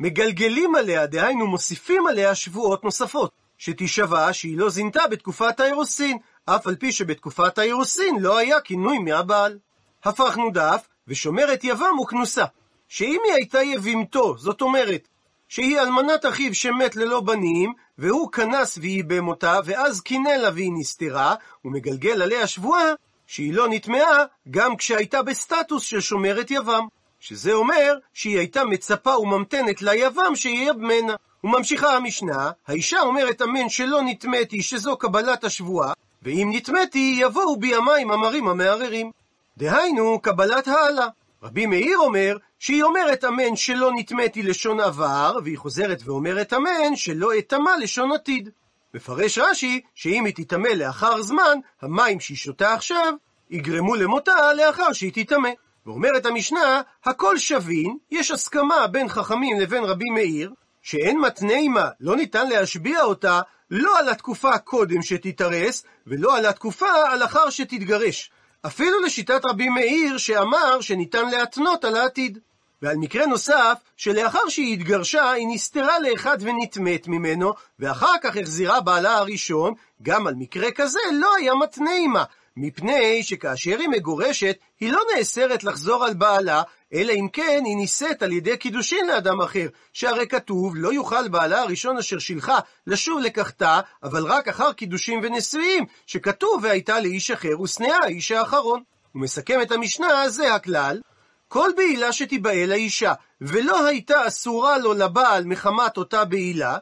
מגלגלים 0.00 0.74
עליה, 0.74 1.06
דהיינו 1.06 1.46
מוסיפים 1.46 2.06
עליה 2.06 2.34
שבועות 2.34 2.84
נוספות, 2.84 3.30
שתישבע 3.58 4.32
שהיא 4.32 4.58
לא 4.58 4.70
זינתה 4.70 5.06
בתקופת 5.10 5.60
האירוסין, 5.60 6.18
אף 6.46 6.66
על 6.66 6.76
פי 6.76 6.92
שבתקופת 6.92 7.58
האירוסין 7.58 8.16
לא 8.20 8.38
היה 8.38 8.60
כינוי 8.60 8.98
מהבעל. 8.98 9.58
הפכנו 10.04 10.50
דף, 10.50 10.86
ושומרת 11.08 11.64
יבם 11.64 11.98
וכנוסה, 11.98 12.44
שאם 12.88 13.20
היא 13.24 13.34
הייתה 13.34 13.62
יבימתו, 13.62 14.36
זאת 14.38 14.60
אומרת, 14.60 15.08
שהיא 15.48 15.80
אלמנת 15.80 16.26
אחיו 16.26 16.54
שמת 16.54 16.96
ללא 16.96 17.20
בנים, 17.20 17.72
והוא 17.98 18.32
כנס 18.32 18.78
וייבם 18.78 19.28
אותה, 19.28 19.58
ואז 19.64 20.00
קינא 20.00 20.28
לה 20.28 20.50
והיא 20.54 20.72
נסתרה, 20.74 21.34
ומגלגל 21.64 22.22
עליה 22.22 22.46
שבועה, 22.46 22.92
שהיא 23.26 23.54
לא 23.54 23.68
נטמעה 23.70 24.24
גם 24.50 24.76
כשהייתה 24.76 25.22
בסטטוס 25.22 25.82
של 25.82 26.00
שומרת 26.00 26.50
יבם. 26.50 26.86
שזה 27.20 27.52
אומר 27.52 27.98
שהיא 28.14 28.38
הייתה 28.38 28.64
מצפה 28.64 29.18
וממתנת 29.18 29.82
ליבם 29.82 30.36
שייבמנה. 30.36 31.14
וממשיכה 31.44 31.96
המשנה, 31.96 32.50
האישה 32.66 33.00
אומרת 33.00 33.42
אמן 33.42 33.68
שלא 33.68 34.02
נטמאתי 34.02 34.62
שזו 34.62 34.96
קבלת 34.96 35.44
השבועה, 35.44 35.92
ואם 36.24 36.50
נטמאתי, 36.52 37.16
יבואו 37.20 37.56
בי 37.56 37.74
המים 37.74 38.10
המרים 38.10 38.48
המערערים. 38.48 39.10
דהיינו, 39.56 40.18
קבלת 40.22 40.68
העלה. 40.68 41.08
רבי 41.42 41.66
מאיר 41.66 41.98
אומר 41.98 42.36
שהיא 42.58 42.82
אומרת 42.82 43.24
אמן 43.24 43.56
שלא 43.56 43.90
נטמאתי 43.96 44.42
לשון 44.42 44.80
עבר, 44.80 45.38
והיא 45.44 45.58
חוזרת 45.58 46.02
ואומרת 46.04 46.52
אמן 46.52 46.96
שלא 46.96 47.38
אטמא 47.38 47.70
לשון 47.80 48.12
עתיד. 48.12 48.50
מפרש 48.94 49.38
רש"י 49.38 49.80
שאם 49.94 50.24
היא 50.24 50.34
תטמא 50.34 50.68
לאחר 50.68 51.22
זמן, 51.22 51.58
המים 51.82 52.20
שהיא 52.20 52.36
שותה 52.36 52.74
עכשיו 52.74 53.14
יגרמו 53.50 53.94
למותה 53.94 54.52
לאחר 54.52 54.92
שהיא 54.92 55.12
תטמא. 55.14 55.50
ואומרת 55.86 56.26
המשנה, 56.26 56.82
הכל 57.04 57.38
שווין, 57.38 57.96
יש 58.10 58.30
הסכמה 58.30 58.86
בין 58.86 59.08
חכמים 59.08 59.60
לבין 59.60 59.84
רבי 59.84 60.10
מאיר, 60.14 60.52
שאין 60.82 61.20
מתנה 61.20 61.54
עמה, 61.56 61.88
לא 62.00 62.16
ניתן 62.16 62.48
להשביע 62.48 63.02
אותה, 63.02 63.40
לא 63.76 63.98
על 63.98 64.08
התקופה 64.08 64.58
קודם 64.58 65.02
שתתארס, 65.02 65.84
ולא 66.06 66.36
על 66.36 66.46
התקופה 66.46 66.86
על 67.10 67.24
אחר 67.24 67.50
שתתגרש. 67.50 68.30
אפילו 68.66 69.00
לשיטת 69.00 69.44
רבי 69.44 69.68
מאיר, 69.68 70.18
שאמר 70.18 70.80
שניתן 70.80 71.30
להתנות 71.30 71.84
על 71.84 71.96
העתיד. 71.96 72.38
ועל 72.82 72.96
מקרה 72.96 73.26
נוסף, 73.26 73.78
שלאחר 73.96 74.48
שהיא 74.48 74.74
התגרשה, 74.74 75.30
היא 75.30 75.46
נסתרה 75.50 75.98
לאחד 75.98 76.38
ונטמאת 76.40 77.08
ממנו, 77.08 77.52
ואחר 77.78 78.14
כך 78.22 78.36
החזירה 78.36 78.80
בעלה 78.80 79.16
הראשון, 79.16 79.74
גם 80.02 80.26
על 80.26 80.34
מקרה 80.34 80.70
כזה 80.70 80.98
לא 81.12 81.34
היה 81.34 81.54
מתנה 81.54 81.90
עמה. 82.04 82.24
מפני 82.56 83.22
שכאשר 83.22 83.78
היא 83.78 83.88
מגורשת, 83.88 84.56
היא 84.80 84.92
לא 84.92 85.00
נאסרת 85.16 85.64
לחזור 85.64 86.04
על 86.04 86.14
בעלה, 86.14 86.62
אלא 86.92 87.12
אם 87.12 87.28
כן 87.32 87.62
היא 87.64 87.76
נישאת 87.76 88.22
על 88.22 88.32
ידי 88.32 88.56
קידושין 88.56 89.06
לאדם 89.06 89.40
אחר, 89.40 89.66
שהרי 89.92 90.26
כתוב, 90.26 90.72
לא 90.76 90.92
יוכל 90.92 91.28
בעלה 91.28 91.60
הראשון 91.62 91.98
אשר 91.98 92.18
שילחה 92.18 92.58
לשוב 92.86 93.20
לקחתה, 93.20 93.80
אבל 94.02 94.24
רק 94.24 94.48
אחר 94.48 94.72
קידושים 94.72 95.20
ונשואים, 95.22 95.84
שכתוב 96.06 96.60
והייתה 96.62 97.00
לאיש 97.00 97.30
אחר 97.30 97.60
ושנאה 97.60 97.98
האיש 98.02 98.30
האחרון. 98.30 98.82
הוא 99.12 99.22
מסכם 99.22 99.62
את 99.62 99.72
המשנה, 99.72 100.28
זה 100.28 100.54
הכלל, 100.54 101.00
כל 101.48 101.70
בעילה 101.76 102.12
שתיבעל 102.12 102.72
האישה, 102.72 103.12
ולא 103.40 103.86
הייתה 103.86 104.26
אסורה 104.26 104.78
לו 104.78 104.94
לבעל 104.94 105.44
מחמת 105.44 105.96
אותה 105.96 106.24
בעילה, 106.24 106.78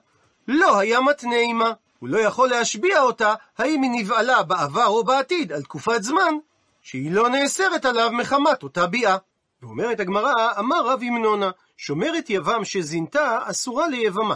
לא 0.49 0.79
היה 0.79 1.00
מתנה 1.00 1.37
עמה. 1.50 1.73
הוא 2.03 2.09
לא 2.09 2.19
יכול 2.19 2.49
להשביע 2.49 3.01
אותה, 3.01 3.35
האם 3.59 3.83
היא 3.83 3.91
נבעלה 3.95 4.43
בעבר 4.43 4.87
או 4.87 5.05
בעתיד, 5.05 5.53
על 5.53 5.63
תקופת 5.63 6.03
זמן, 6.03 6.35
שהיא 6.83 7.13
לא 7.13 7.29
נאסרת 7.29 7.85
עליו 7.85 8.11
מחמת 8.13 8.63
אותה 8.63 8.87
ביאה. 8.87 9.17
ואומרת 9.63 10.01
הגמרא, 10.01 10.35
אמר 10.59 10.87
רב 10.87 11.03
ימנונה, 11.03 11.51
שומרת 11.77 12.31
יבם 12.31 12.65
שזינתה, 12.65 13.39
אסורה 13.45 13.89
ליבמה. 13.89 14.35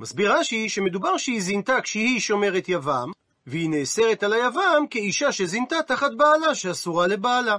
מסביר 0.00 0.36
רש"י 0.36 0.68
שמדובר 0.68 1.16
שהיא 1.16 1.42
זינתה 1.42 1.80
כשהיא 1.80 2.20
שומרת 2.20 2.68
יבם, 2.68 3.10
והיא 3.46 3.70
נאסרת 3.70 4.22
על 4.22 4.32
היבם 4.32 4.84
כאישה 4.90 5.32
שזינתה 5.32 5.76
תחת 5.86 6.10
בעלה 6.16 6.54
שאסורה 6.54 7.06
לבעלה. 7.06 7.56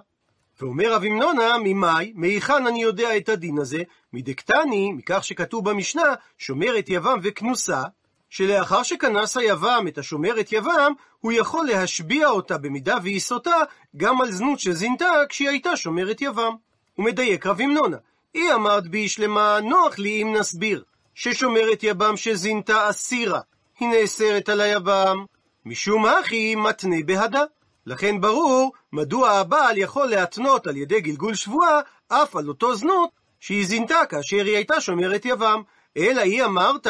ואומר 0.61 0.93
רב 0.93 1.03
ימנונה, 1.03 1.57
ממאי, 1.63 2.13
מהיכן 2.15 2.67
אני 2.67 2.81
יודע 2.81 3.17
את 3.17 3.29
הדין 3.29 3.57
הזה? 3.57 3.83
מדקתני, 4.13 4.91
מכך 4.91 5.23
שכתוב 5.23 5.69
במשנה, 5.69 6.13
שומרת 6.37 6.89
יבם 6.89 7.19
וכנוסה, 7.23 7.83
שלאחר 8.29 8.83
שכנס 8.83 9.37
היבם 9.37 9.85
את 9.87 9.97
השומרת 9.97 10.51
יבם, 10.51 10.93
הוא 11.19 11.31
יכול 11.31 11.65
להשביע 11.65 12.27
אותה 12.27 12.57
במידה 12.57 12.97
ויסותה 13.03 13.55
גם 13.97 14.21
על 14.21 14.31
זנות 14.31 14.59
שזינתה 14.59 15.11
כשהיא 15.29 15.49
הייתה 15.49 15.77
שומרת 15.77 16.21
יבם. 16.21 16.55
הוא 16.95 17.05
מדייק 17.05 17.45
רב 17.45 17.61
ימנונה, 17.61 17.97
היא 18.33 18.53
אמרת 18.53 18.87
בי 18.87 19.09
שלמה, 19.09 19.59
נוח 19.63 19.99
לי 19.99 20.21
אם 20.21 20.33
נסביר, 20.33 20.83
ששומרת 21.15 21.83
יבם 21.83 22.17
שזינתה 22.17 22.89
אסירה, 22.89 23.39
היא 23.79 23.89
נאסרת 23.89 24.49
על 24.49 24.61
היבם, 24.61 25.25
משום 25.65 26.05
הכי 26.05 26.55
מתנה 26.55 26.95
בהדה. 27.05 27.43
לכן 27.85 28.21
ברור 28.21 28.71
מדוע 28.93 29.31
הבעל 29.31 29.77
יכול 29.77 30.07
להתנות 30.07 30.67
על 30.67 30.77
ידי 30.77 31.01
גלגול 31.01 31.35
שבועה 31.35 31.79
אף 32.07 32.35
על 32.35 32.47
אותו 32.47 32.75
זנות 32.75 33.09
שהיא 33.39 33.67
זינתה 33.67 34.05
כאשר 34.09 34.45
היא 34.45 34.55
הייתה 34.55 34.81
שומרת 34.81 35.25
יבם. 35.25 35.61
אלא 35.97 36.21
היא 36.21 36.43
אמרת 36.43 36.87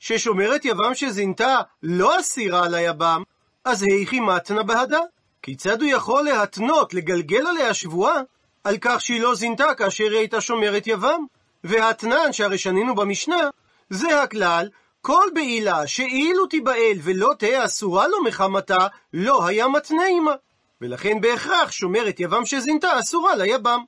ששומרת 0.00 0.64
יבם 0.64 0.94
שזינתה 0.94 1.56
לא 1.82 2.20
אסירה 2.20 2.64
על 2.64 2.74
היבם, 2.74 3.22
אז 3.64 3.82
היכי 3.82 4.20
מתנה 4.20 4.62
בהדה. 4.62 5.00
כיצד 5.42 5.82
הוא 5.82 5.90
יכול 5.90 6.24
להתנות, 6.24 6.94
לגלגל 6.94 7.46
עליה 7.46 7.74
שבועה, 7.74 8.20
על 8.64 8.76
כך 8.80 9.00
שהיא 9.00 9.20
לא 9.20 9.34
זינתה 9.34 9.74
כאשר 9.74 10.04
היא 10.04 10.18
הייתה 10.18 10.40
שומרת 10.40 10.86
יבם? 10.86 11.24
והאתנן 11.64 12.32
שהרי 12.32 12.58
שנינו 12.58 12.94
במשנה, 12.94 13.48
זה 13.90 14.22
הכלל, 14.22 14.68
כל 15.00 15.26
בעילה 15.34 15.86
שאילו 15.86 16.46
תיבעל 16.46 16.98
ולא 17.02 17.32
תהא 17.38 17.64
אסורה 17.64 18.08
לו 18.08 18.24
מחמתה, 18.24 18.86
לא 19.12 19.46
היה 19.46 19.68
מתנה 19.68 20.02
עמה. 20.16 20.34
ולכן 20.80 21.20
בהכרח 21.20 21.70
שומרת 21.70 22.20
יבם 22.20 22.46
שזינתה 22.46 23.00
אסורה 23.00 23.36
ליבם. 23.36 23.84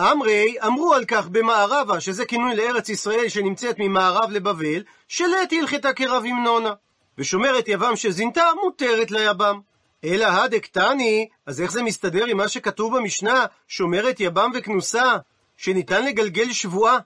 אמרי 0.00 0.54
אמרו 0.66 0.94
על 0.94 1.04
כך 1.04 1.28
במערבה, 1.28 2.00
שזה 2.00 2.24
כינוי 2.24 2.56
לארץ 2.56 2.88
ישראל 2.88 3.28
שנמצאת 3.28 3.76
ממערב 3.78 4.30
לבבל, 4.30 4.82
שלט 5.08 5.52
הלכתה 5.52 5.92
כרב 5.92 6.24
המנונה. 6.24 6.72
ושומרת 7.18 7.68
יבם 7.68 7.96
שזינתה 7.96 8.44
מותרת 8.62 9.10
ליבם. 9.10 9.60
אלא 10.04 10.24
הדקתני, 10.24 11.28
אז 11.46 11.60
איך 11.60 11.72
זה 11.72 11.82
מסתדר 11.82 12.24
עם 12.26 12.36
מה 12.36 12.48
שכתוב 12.48 12.96
במשנה, 12.96 13.46
שומרת 13.68 14.20
יבם 14.20 14.50
וכנוסה, 14.54 15.16
שניתן 15.56 16.04
לגלגל 16.04 16.52
שבועה? 16.52 16.98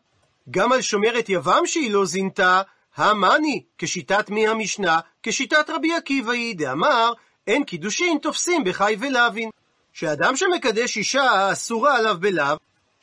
גם 0.51 0.73
על 0.73 0.81
שומרת 0.81 1.29
יבם 1.29 1.63
שהיא 1.67 1.91
לא 1.91 2.05
זינתה, 2.05 2.63
המאני, 2.97 3.63
כשיטת 3.79 4.31
מי 4.31 4.49
המשנה, 4.49 5.01
כשיטת 5.23 5.71
רבי 5.71 5.95
עקיבא 5.95 6.33
היא, 6.33 6.57
דאמר, 6.57 7.13
אין 7.47 7.65
קידושין 7.65 8.19
תופסים 8.23 8.65
בחי 8.65 8.97
ולוין. 8.99 9.51
שאדם 9.93 10.37
שמקדש 10.37 10.97
אישה 10.97 11.53
אסורה 11.53 11.97
עליו 11.97 12.17
בלאו, 12.21 12.57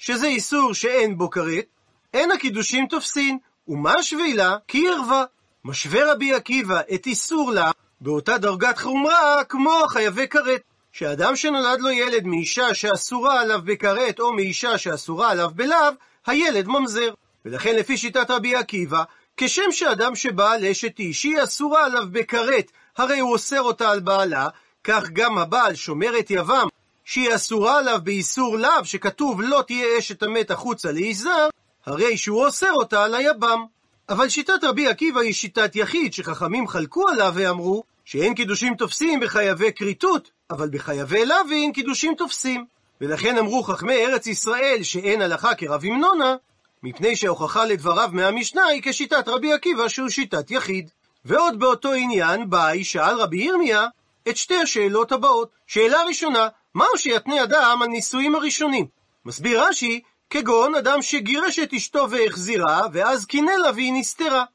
שזה 0.06 0.28
איסור 0.28 0.74
שאין 0.74 1.18
בו 1.18 1.30
כרת, 1.30 1.66
אין 2.14 2.32
הקידושים 2.32 2.88
תופסין, 2.88 3.38
ומה 3.68 4.04
שבילה? 4.04 4.58
כי 4.68 4.90
ערווה. 4.90 5.24
משווה 5.66 6.12
רבי 6.12 6.34
עקיבא 6.34 6.82
את 6.96 7.06
איסור 7.06 7.52
לה 7.52 7.72
באותה 8.02 8.38
דרגת 8.38 8.78
חומרה 8.78 9.44
כמו 9.50 9.84
חייבי 9.88 10.28
כרת. 10.28 10.62
שאדם 10.92 11.36
שנולד 11.36 11.80
לו 11.80 11.90
ילד 11.90 12.26
מאישה 12.26 12.74
שאסורה 12.74 13.42
עליו 13.42 13.60
בכרת 13.66 14.20
או 14.20 14.34
מאישה 14.34 14.78
שאסורה 14.78 15.32
עליו 15.32 15.50
בלאו, 15.56 15.78
הילד 16.26 16.68
ממזר. 16.68 17.14
ולכן 17.46 17.76
לפי 17.76 17.98
שיטת 17.98 18.32
רבי 18.32 18.56
עקיבא, 18.56 19.04
כשם 19.38 19.72
שאדם 19.72 20.16
שבא 20.16 20.56
לאשת 20.58 21.00
איש 21.00 21.22
שהיא 21.22 21.44
אסורה 21.44 21.86
עליו 21.86 22.04
בכרת, 22.12 22.72
הרי 22.98 23.20
הוא 23.20 23.32
אוסר 23.32 23.62
אותה 23.62 23.92
על 23.92 24.00
בעלה, 24.00 24.50
כך 24.84 25.10
גם 25.10 25.38
הבעל 25.38 25.76
שומרת 25.76 26.32
יבם, 26.32 26.68
שהיא 27.06 27.36
אסורה 27.36 27.78
עליו 27.78 28.00
באיסור 28.04 28.58
לאו, 28.58 28.86
שכתוב 28.86 29.42
לא 29.42 29.64
תהיה 29.68 29.98
אשת 29.98 30.24
המת 30.24 30.52
החוצה 30.52 30.92
לאיש 30.92 31.18
זר, 31.18 31.48
הרי 31.86 32.18
שהוא 32.18 32.46
אוסר 32.46 32.72
אותה 32.72 33.04
על 33.04 33.16
היבם. 33.16 33.66
אבל 34.10 34.30
שיטת 34.30 34.64
רבי 34.64 34.88
עקיבא 34.88 35.20
היא 35.20 35.34
שיטת 35.34 35.76
יחיד, 35.76 36.14
שחכמים 36.14 36.68
חלקו 36.68 37.08
עליו 37.08 37.32
ואמרו 37.36 37.84
שאין 38.06 38.34
קידושים 38.34 38.76
תופסים 38.76 39.20
בחייבי 39.20 39.74
כריתות, 39.74 40.32
אבל 40.50 40.70
בחייבי 40.70 41.26
לוין 41.26 41.72
קידושים 41.74 42.16
תופסים. 42.16 42.66
ולכן 43.02 43.38
אמרו 43.38 43.64
חכמי 43.64 44.06
ארץ 44.06 44.28
ישראל 44.28 44.80
שאין 44.84 45.22
הלכה 45.22 45.56
כרב 45.56 45.86
המנונה, 45.86 46.36
מפני 46.84 47.16
שההוכחה 47.16 47.66
לדבריו 47.66 48.10
מהמשנה 48.14 48.66
היא 48.66 48.82
כשיטת 48.86 49.28
רבי 49.28 49.54
עקיבא 49.54 49.88
שהוא 49.88 50.10
שיטת 50.10 50.52
יחיד. 50.52 50.90
ועוד 51.26 51.60
באותו 51.60 51.94
עניין, 51.94 52.50
באי 52.50 52.84
שאל 52.84 53.16
רבי 53.16 53.38
ירמיה 53.38 53.88
את 54.30 54.38
שתי 54.38 54.56
השאלות 54.56 55.12
הבאות. 55.12 55.50
שאלה 55.68 56.04
ראשונה, 56.08 56.48
מהו 56.76 56.98
שיתנה 56.98 57.44
אדם 57.44 57.80
הנישואים 57.84 58.36
הראשונים? 58.36 58.88
מסביר 59.26 59.64
רש"י, 59.64 60.02
כגון 60.30 60.76
אדם 60.76 61.02
שגירש 61.02 61.60
את 61.60 61.74
אשתו 61.74 62.10
והחזירה, 62.10 62.82
ואז 62.94 63.26
קינא 63.26 63.52
לה 63.52 63.72
והיא 63.76 63.94
נסתרה. 63.94 64.46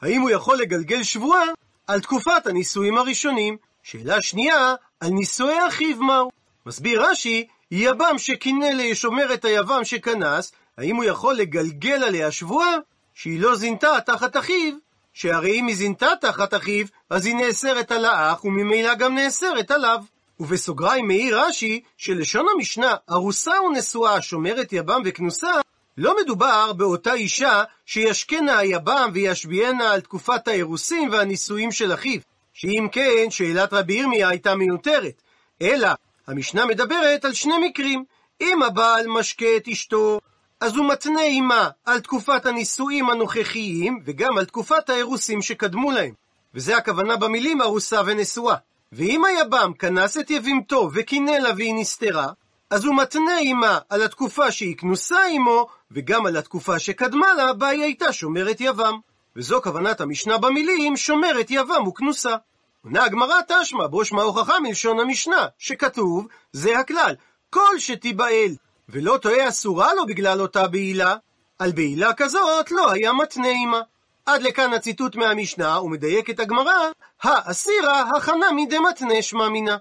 האם 0.00 0.20
הוא 0.20 0.30
יכול 0.30 0.58
לגלגל 0.58 1.02
שבועה 1.02 1.44
על 1.86 2.00
תקופת 2.00 2.46
הנישואים 2.46 2.98
הראשונים? 2.98 3.56
שאלה 3.82 4.22
שנייה, 4.22 4.74
על 5.00 5.10
נישואי 5.10 5.68
אחיו 5.68 5.96
מהו? 5.96 6.30
מסביר 6.66 7.02
רש"י, 7.10 7.46
יבם 7.70 8.14
שקינא 8.18 8.66
לשומרת 8.74 9.44
היבם 9.44 9.84
שכנס, 9.84 10.52
האם 10.78 10.96
הוא 10.96 11.04
יכול 11.04 11.34
לגלגל 11.34 12.04
עליה 12.04 12.30
שבועה 12.30 12.76
שהיא 13.14 13.40
לא 13.40 13.56
זינתה 13.56 14.00
תחת 14.06 14.36
אחיו, 14.36 14.74
שהרי 15.12 15.60
אם 15.60 15.66
היא 15.66 15.76
זינתה 15.76 16.08
תחת 16.20 16.54
אחיו, 16.54 16.86
אז 17.10 17.26
היא 17.26 17.34
נאסרת 17.34 17.92
על 17.92 18.04
האח, 18.04 18.44
וממילא 18.44 18.94
גם 18.94 19.14
נאסרת 19.14 19.70
עליו. 19.70 20.02
ובסוגריים 20.40 21.06
מעיר 21.06 21.40
רש"י, 21.40 21.80
שלשון 21.96 22.46
המשנה, 22.54 22.94
ארוסה 23.10 23.52
ונשואה, 23.62 24.22
שומרת 24.22 24.72
יבם 24.72 25.02
וכנוסה, 25.04 25.52
לא 25.96 26.16
מדובר 26.22 26.72
באותה 26.72 27.12
אישה 27.12 27.64
שישכנה 27.86 28.58
היבם 28.58 29.10
וישביענה 29.14 29.92
על 29.92 30.00
תקופת 30.00 30.48
האירוסין 30.48 31.08
והנישואים 31.12 31.72
של 31.72 31.94
אחיו, 31.94 32.20
שאם 32.52 32.88
כן, 32.92 33.30
שאלת 33.30 33.72
רבי 33.72 33.94
ירמיה 33.94 34.28
הייתה 34.28 34.54
מיותרת. 34.54 35.22
אלא, 35.62 35.88
המשנה 36.26 36.66
מדברת 36.66 37.24
על 37.24 37.34
שני 37.34 37.68
מקרים. 37.68 38.04
אם 38.40 38.62
הבעל 38.62 39.06
משקה 39.06 39.56
את 39.56 39.68
אשתו, 39.68 40.20
אז 40.60 40.76
הוא 40.76 40.88
מתנה 40.88 41.20
עימה 41.20 41.68
על 41.84 42.00
תקופת 42.00 42.46
הנישואים 42.46 43.10
הנוכחיים, 43.10 43.98
וגם 44.04 44.38
על 44.38 44.44
תקופת 44.44 44.90
האירוסים 44.90 45.42
שקדמו 45.42 45.90
להם. 45.90 46.14
וזה 46.54 46.76
הכוונה 46.76 47.16
במילים 47.16 47.62
ארוסה 47.62 48.00
ונשואה. 48.06 48.56
ואם 48.92 49.24
היבם 49.24 49.72
כנס 49.78 50.18
את 50.18 50.30
יבימתו 50.30 50.90
וקינא 50.94 51.30
לה 51.30 51.50
והיא 51.56 51.74
נסתרה, 51.74 52.28
אז 52.70 52.84
הוא 52.84 52.96
מתנה 52.96 53.36
עימה 53.36 53.78
על 53.88 54.02
התקופה 54.02 54.50
שהיא 54.50 54.76
כנוסה 54.76 55.18
עמו, 55.30 55.66
וגם 55.90 56.26
על 56.26 56.36
התקופה 56.36 56.78
שקדמה 56.78 57.34
לה, 57.34 57.52
בה 57.52 57.68
היא 57.68 57.82
הייתה 57.82 58.12
שומרת 58.12 58.56
יבם. 58.60 58.98
וזו 59.36 59.62
כוונת 59.62 60.00
המשנה 60.00 60.38
במילים 60.38 60.96
שומרת 60.96 61.46
יבם 61.50 61.86
וכנוסה. 61.88 62.36
עונה 62.84 63.04
הגמרא 63.04 63.40
תשמע, 63.48 63.86
בו 63.86 64.04
שמע 64.04 64.22
הוכחה 64.22 64.60
מלשון 64.60 65.00
המשנה, 65.00 65.46
שכתוב, 65.58 66.26
זה 66.52 66.78
הכלל, 66.78 67.14
כל 67.50 67.78
שתיבעל 67.78 68.50
ולא 68.88 69.18
טועה 69.22 69.48
אסורה 69.48 69.94
לו 69.94 70.06
בגלל 70.06 70.40
אותה 70.40 70.68
בעילה, 70.68 71.16
על 71.58 71.72
בעילה 71.72 72.14
כזאת 72.14 72.70
לא 72.70 72.90
היה 72.90 73.12
מתנה 73.12 73.48
עימה. 73.48 73.80
עד 74.28 74.42
לכאן 74.42 74.72
הציטוט 74.72 75.16
מהמשנה, 75.16 75.80
ומדייקת 75.80 76.40
הגמרא, 76.40 76.90
האסירה 77.22 78.10
הכנה 78.16 78.46
מדמתנה 78.56 79.22
שמע 79.22 79.48
מינה. 79.48 79.76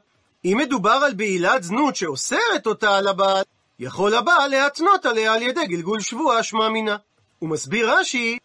אם 0.45 0.57
מדובר 0.57 0.99
על 1.05 1.13
בעילת 1.13 1.63
זנות 1.63 1.95
שאוסרת 1.95 2.65
אותה 2.67 2.97
על 2.97 3.07
הבעל, 3.07 3.43
יכול 3.79 4.13
הבעל 4.15 4.49
להתנות 4.49 5.05
עליה 5.05 5.33
על 5.33 5.41
ידי 5.41 5.67
גלגול 5.67 5.99
שבועה 5.99 6.43
שמע 6.43 6.69
מינה. 6.69 6.97
הוא 7.39 7.49
מסביר 7.49 7.91
רש"י, 7.91 8.37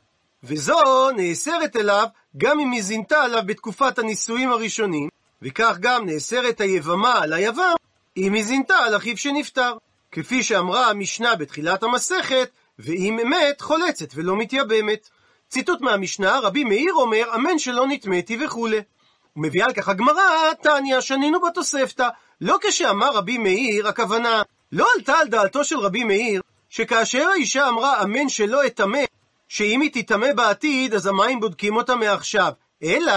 וזו 0.44 1.10
נאסרת 1.10 1.76
אליו 1.76 2.06
גם 2.36 2.60
אם 2.60 2.70
היא 2.70 2.82
זינתה 2.82 3.22
עליו 3.22 3.42
בתקופת 3.46 3.98
הנישואים 3.98 4.52
הראשונים, 4.52 5.08
וכך 5.42 5.76
גם 5.80 6.06
נאסרת 6.06 6.60
היבמה 6.60 7.18
על 7.22 7.32
היבם 7.32 7.74
אם 8.16 8.32
היא 8.32 8.44
זינתה 8.44 8.76
על 8.76 8.96
אחיו 8.96 9.16
שנפטר. 9.16 9.76
כפי 10.12 10.42
שאמרה 10.42 10.90
המשנה 10.90 11.36
בתחילת 11.36 11.82
המסכת, 11.82 12.50
ואם 12.78 13.18
אמת 13.18 13.60
חולצת 13.60 14.08
ולא 14.14 14.36
מתייבמת. 14.36 15.08
ציטוט 15.52 15.80
מהמשנה, 15.80 16.38
רבי 16.38 16.64
מאיר 16.64 16.94
אומר, 16.94 17.34
אמן 17.34 17.58
שלא 17.58 17.86
נטמאתי 17.86 18.44
וכולי. 18.44 18.80
ומביאה 19.36 19.66
על 19.66 19.72
כך 19.72 19.88
הגמרא, 19.88 20.22
תניא, 20.62 21.00
שנינו 21.00 21.40
בתוספתא. 21.40 22.08
לא 22.40 22.58
כשאמר 22.62 23.12
רבי 23.12 23.38
מאיר, 23.38 23.88
הכוונה, 23.88 24.42
לא 24.72 24.86
עלתה 24.96 25.14
על 25.14 25.28
דעתו 25.28 25.64
של 25.64 25.78
רבי 25.78 26.04
מאיר, 26.04 26.42
שכאשר 26.68 27.28
האישה 27.28 27.68
אמרה 27.68 28.02
אמן 28.02 28.28
שלא 28.28 28.66
אטמא, 28.66 29.02
שאם 29.48 29.80
היא 29.80 29.90
תטמא 29.92 30.32
בעתיד, 30.32 30.94
אז 30.94 31.06
המים 31.06 31.40
בודקים 31.40 31.76
אותה 31.76 31.96
מעכשיו. 31.96 32.52
אלא, 32.82 33.12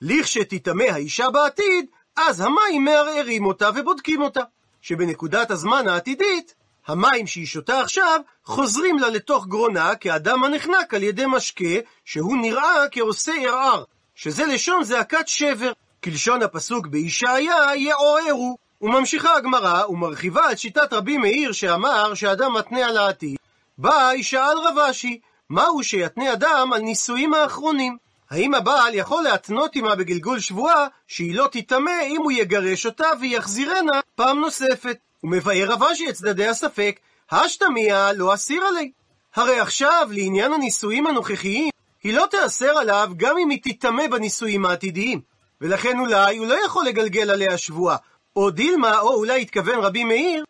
לכשתטמא 0.00 0.82
האישה 0.82 1.30
בעתיד, 1.30 1.86
אז 2.16 2.40
המים 2.40 2.84
מערערים 2.84 3.46
אותה 3.46 3.70
ובודקים 3.74 4.22
אותה. 4.22 4.42
שבנקודת 4.82 5.50
הזמן 5.50 5.88
העתידית, 5.88 6.54
המים 6.90 7.26
שהיא 7.26 7.46
שותה 7.46 7.80
עכשיו 7.80 8.20
חוזרים 8.44 8.98
לה 8.98 9.08
לתוך 9.08 9.46
גרונה 9.46 9.94
כאדם 9.94 10.44
הנחנק 10.44 10.94
על 10.94 11.02
ידי 11.02 11.26
משקה 11.26 11.74
שהוא 12.04 12.36
נראה 12.36 12.84
כעושה 12.90 13.32
ערער, 13.42 13.84
שזה 14.14 14.46
לשון 14.46 14.84
זעקת 14.84 15.28
שבר, 15.28 15.72
כלשון 16.04 16.42
הפסוק 16.42 16.86
בישעיה 16.86 17.76
יעוררו. 17.76 18.56
וממשיכה 18.82 19.36
הגמרא 19.36 19.86
ומרחיבה 19.86 20.52
את 20.52 20.58
שיטת 20.58 20.92
רבי 20.92 21.16
מאיר 21.18 21.52
שאמר 21.52 22.14
שאדם 22.14 22.56
מתנה 22.56 22.86
על 22.86 22.96
העתיד. 22.96 23.36
בא 23.78 24.10
ישאל 24.14 24.58
רב 24.58 24.76
מהו 25.50 25.82
שיתנה 25.82 26.32
אדם 26.32 26.70
על 26.72 26.80
נישואים 26.80 27.34
האחרונים? 27.34 27.96
האם 28.30 28.54
הבעל 28.54 28.94
יכול 28.94 29.22
להתנות 29.22 29.76
עמה 29.76 29.94
בגלגול 29.94 30.40
שבועה 30.40 30.86
שהיא 31.06 31.34
לא 31.34 31.48
תטמא 31.52 32.02
אם 32.06 32.22
הוא 32.22 32.32
יגרש 32.32 32.86
אותה 32.86 33.08
ויחזירנה 33.20 34.00
פעם 34.14 34.40
נוספת? 34.40 34.98
ומבאר 35.24 35.66
רב 35.68 35.82
אשי 35.82 36.08
את 36.08 36.14
צדדי 36.14 36.46
הספק, 36.46 37.00
השתמיה 37.30 38.12
לא 38.12 38.34
אסיר 38.34 38.64
עלי. 38.64 38.92
הרי 39.34 39.60
עכשיו, 39.60 40.08
לעניין 40.10 40.52
הנישואים 40.52 41.06
הנוכחיים, 41.06 41.70
היא 42.02 42.14
לא 42.14 42.26
תאסר 42.30 42.78
עליו 42.78 43.10
גם 43.16 43.38
אם 43.38 43.50
היא 43.50 43.58
תטמא 43.62 44.06
בנישואים 44.06 44.66
העתידיים. 44.66 45.20
ולכן 45.60 45.98
אולי 45.98 46.36
הוא 46.36 46.46
לא 46.46 46.64
יכול 46.64 46.86
לגלגל 46.86 47.30
עליה 47.30 47.58
שבועה. 47.58 47.96
או 48.36 48.50
דילמה, 48.50 49.00
או 49.00 49.14
אולי 49.14 49.42
התכוון 49.42 49.78
רבי 49.78 50.04
מאיר, 50.04 50.44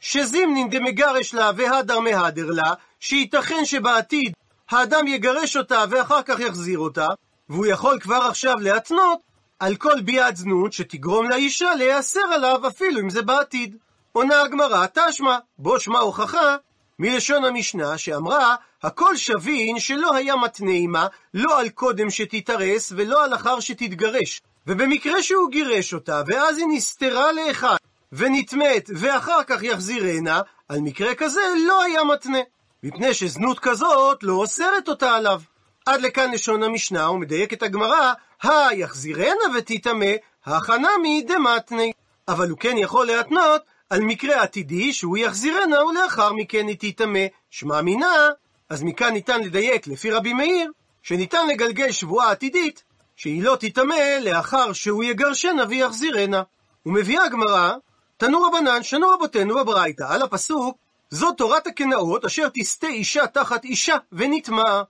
שזימנין 0.00 0.70
דמגרש 0.70 1.34
לה 1.34 1.50
והדר 1.56 2.00
מהדר 2.00 2.50
לה, 2.50 2.72
שייתכן 3.00 3.64
שבעתיד 3.64 4.32
האדם 4.70 5.06
יגרש 5.06 5.56
אותה 5.56 5.84
ואחר 5.90 6.22
כך 6.22 6.40
יחזיר 6.40 6.78
אותה, 6.78 7.08
והוא 7.48 7.66
יכול 7.66 7.98
כבר 8.00 8.22
עכשיו 8.30 8.56
להתנות 8.60 9.20
על 9.58 9.76
כל 9.76 10.00
ביאת 10.00 10.36
זנות 10.36 10.72
שתגרום 10.72 11.28
לאישה 11.28 11.74
להיאסר 11.74 12.20
עליו 12.34 12.68
אפילו 12.68 13.00
אם 13.00 13.10
זה 13.10 13.22
בעתיד. 13.22 13.76
עונה 14.16 14.42
הגמרא, 14.42 14.86
תשמע, 14.94 15.38
בו 15.58 15.80
שמע 15.80 15.98
הוכחה 15.98 16.56
מלשון 16.98 17.44
המשנה 17.44 17.98
שאמרה, 17.98 18.54
הכל 18.82 19.16
שבין 19.16 19.78
שלא 19.78 20.14
היה 20.14 20.36
מתנה 20.36 21.06
לא 21.34 21.60
על 21.60 21.68
קודם 21.68 22.10
שתתארס 22.10 22.92
ולא 22.96 23.24
על 23.24 23.34
אחר 23.34 23.60
שתתגרש. 23.60 24.42
ובמקרה 24.66 25.22
שהוא 25.22 25.50
גירש 25.50 25.94
אותה, 25.94 26.22
ואז 26.26 26.58
היא 26.58 26.66
נסתרה 26.70 27.32
לאחד, 27.32 27.76
ונטמאת, 28.12 28.90
ואחר 28.94 29.42
כך 29.46 29.62
יחזירנה, 29.62 30.40
על 30.68 30.80
מקרה 30.80 31.14
כזה 31.14 31.40
לא 31.66 31.82
היה 31.82 32.04
מתנה. 32.04 32.40
מפני 32.82 33.14
שזנות 33.14 33.58
כזאת 33.58 34.22
לא 34.22 34.32
אוסרת 34.32 34.88
אותה 34.88 35.14
עליו. 35.14 35.40
עד 35.86 36.00
לכאן 36.00 36.30
לשון 36.30 36.62
המשנה, 36.62 37.10
ומדייקת 37.10 37.62
הגמרא, 37.62 38.12
היחזירנה 38.42 39.44
ותטמא, 39.54 40.12
החנמי 40.46 41.24
דמתני. 41.28 41.92
אבל 42.28 42.50
הוא 42.50 42.58
כן 42.58 42.78
יכול 42.78 43.06
להתנות 43.06 43.62
על 43.90 44.00
מקרה 44.00 44.42
עתידי 44.42 44.92
שהוא 44.92 45.16
יחזירנה 45.16 45.84
ולאחר 45.84 46.32
מכן 46.32 46.66
היא 46.68 46.76
תטמא. 46.78 47.26
שמע 47.50 47.80
מינה, 47.80 48.30
אז 48.68 48.82
מכאן 48.82 49.12
ניתן 49.12 49.40
לדייק 49.40 49.86
לפי 49.86 50.10
רבי 50.10 50.32
מאיר, 50.32 50.70
שניתן 51.02 51.46
לגלגל 51.48 51.92
שבועה 51.92 52.30
עתידית, 52.30 52.84
שהיא 53.16 53.42
לא 53.42 53.56
תטמא 53.60 54.18
לאחר 54.20 54.72
שהוא 54.72 55.04
יגרשנה 55.04 55.64
ויחזירנה. 55.68 56.42
ומביאה 56.86 57.24
הגמרא, 57.24 57.74
תנו 58.16 58.42
רבנן, 58.42 58.82
שנו 58.82 59.10
רבותינו 59.10 59.54
בברייתא, 59.54 60.04
על 60.08 60.22
הפסוק, 60.22 60.78
זו 61.10 61.32
תורת 61.32 61.66
הקנאות 61.66 62.24
אשר 62.24 62.48
תסטה 62.54 62.86
אישה 62.86 63.26
תחת 63.26 63.64
אישה 63.64 63.96
ונטמעה. 64.12 64.82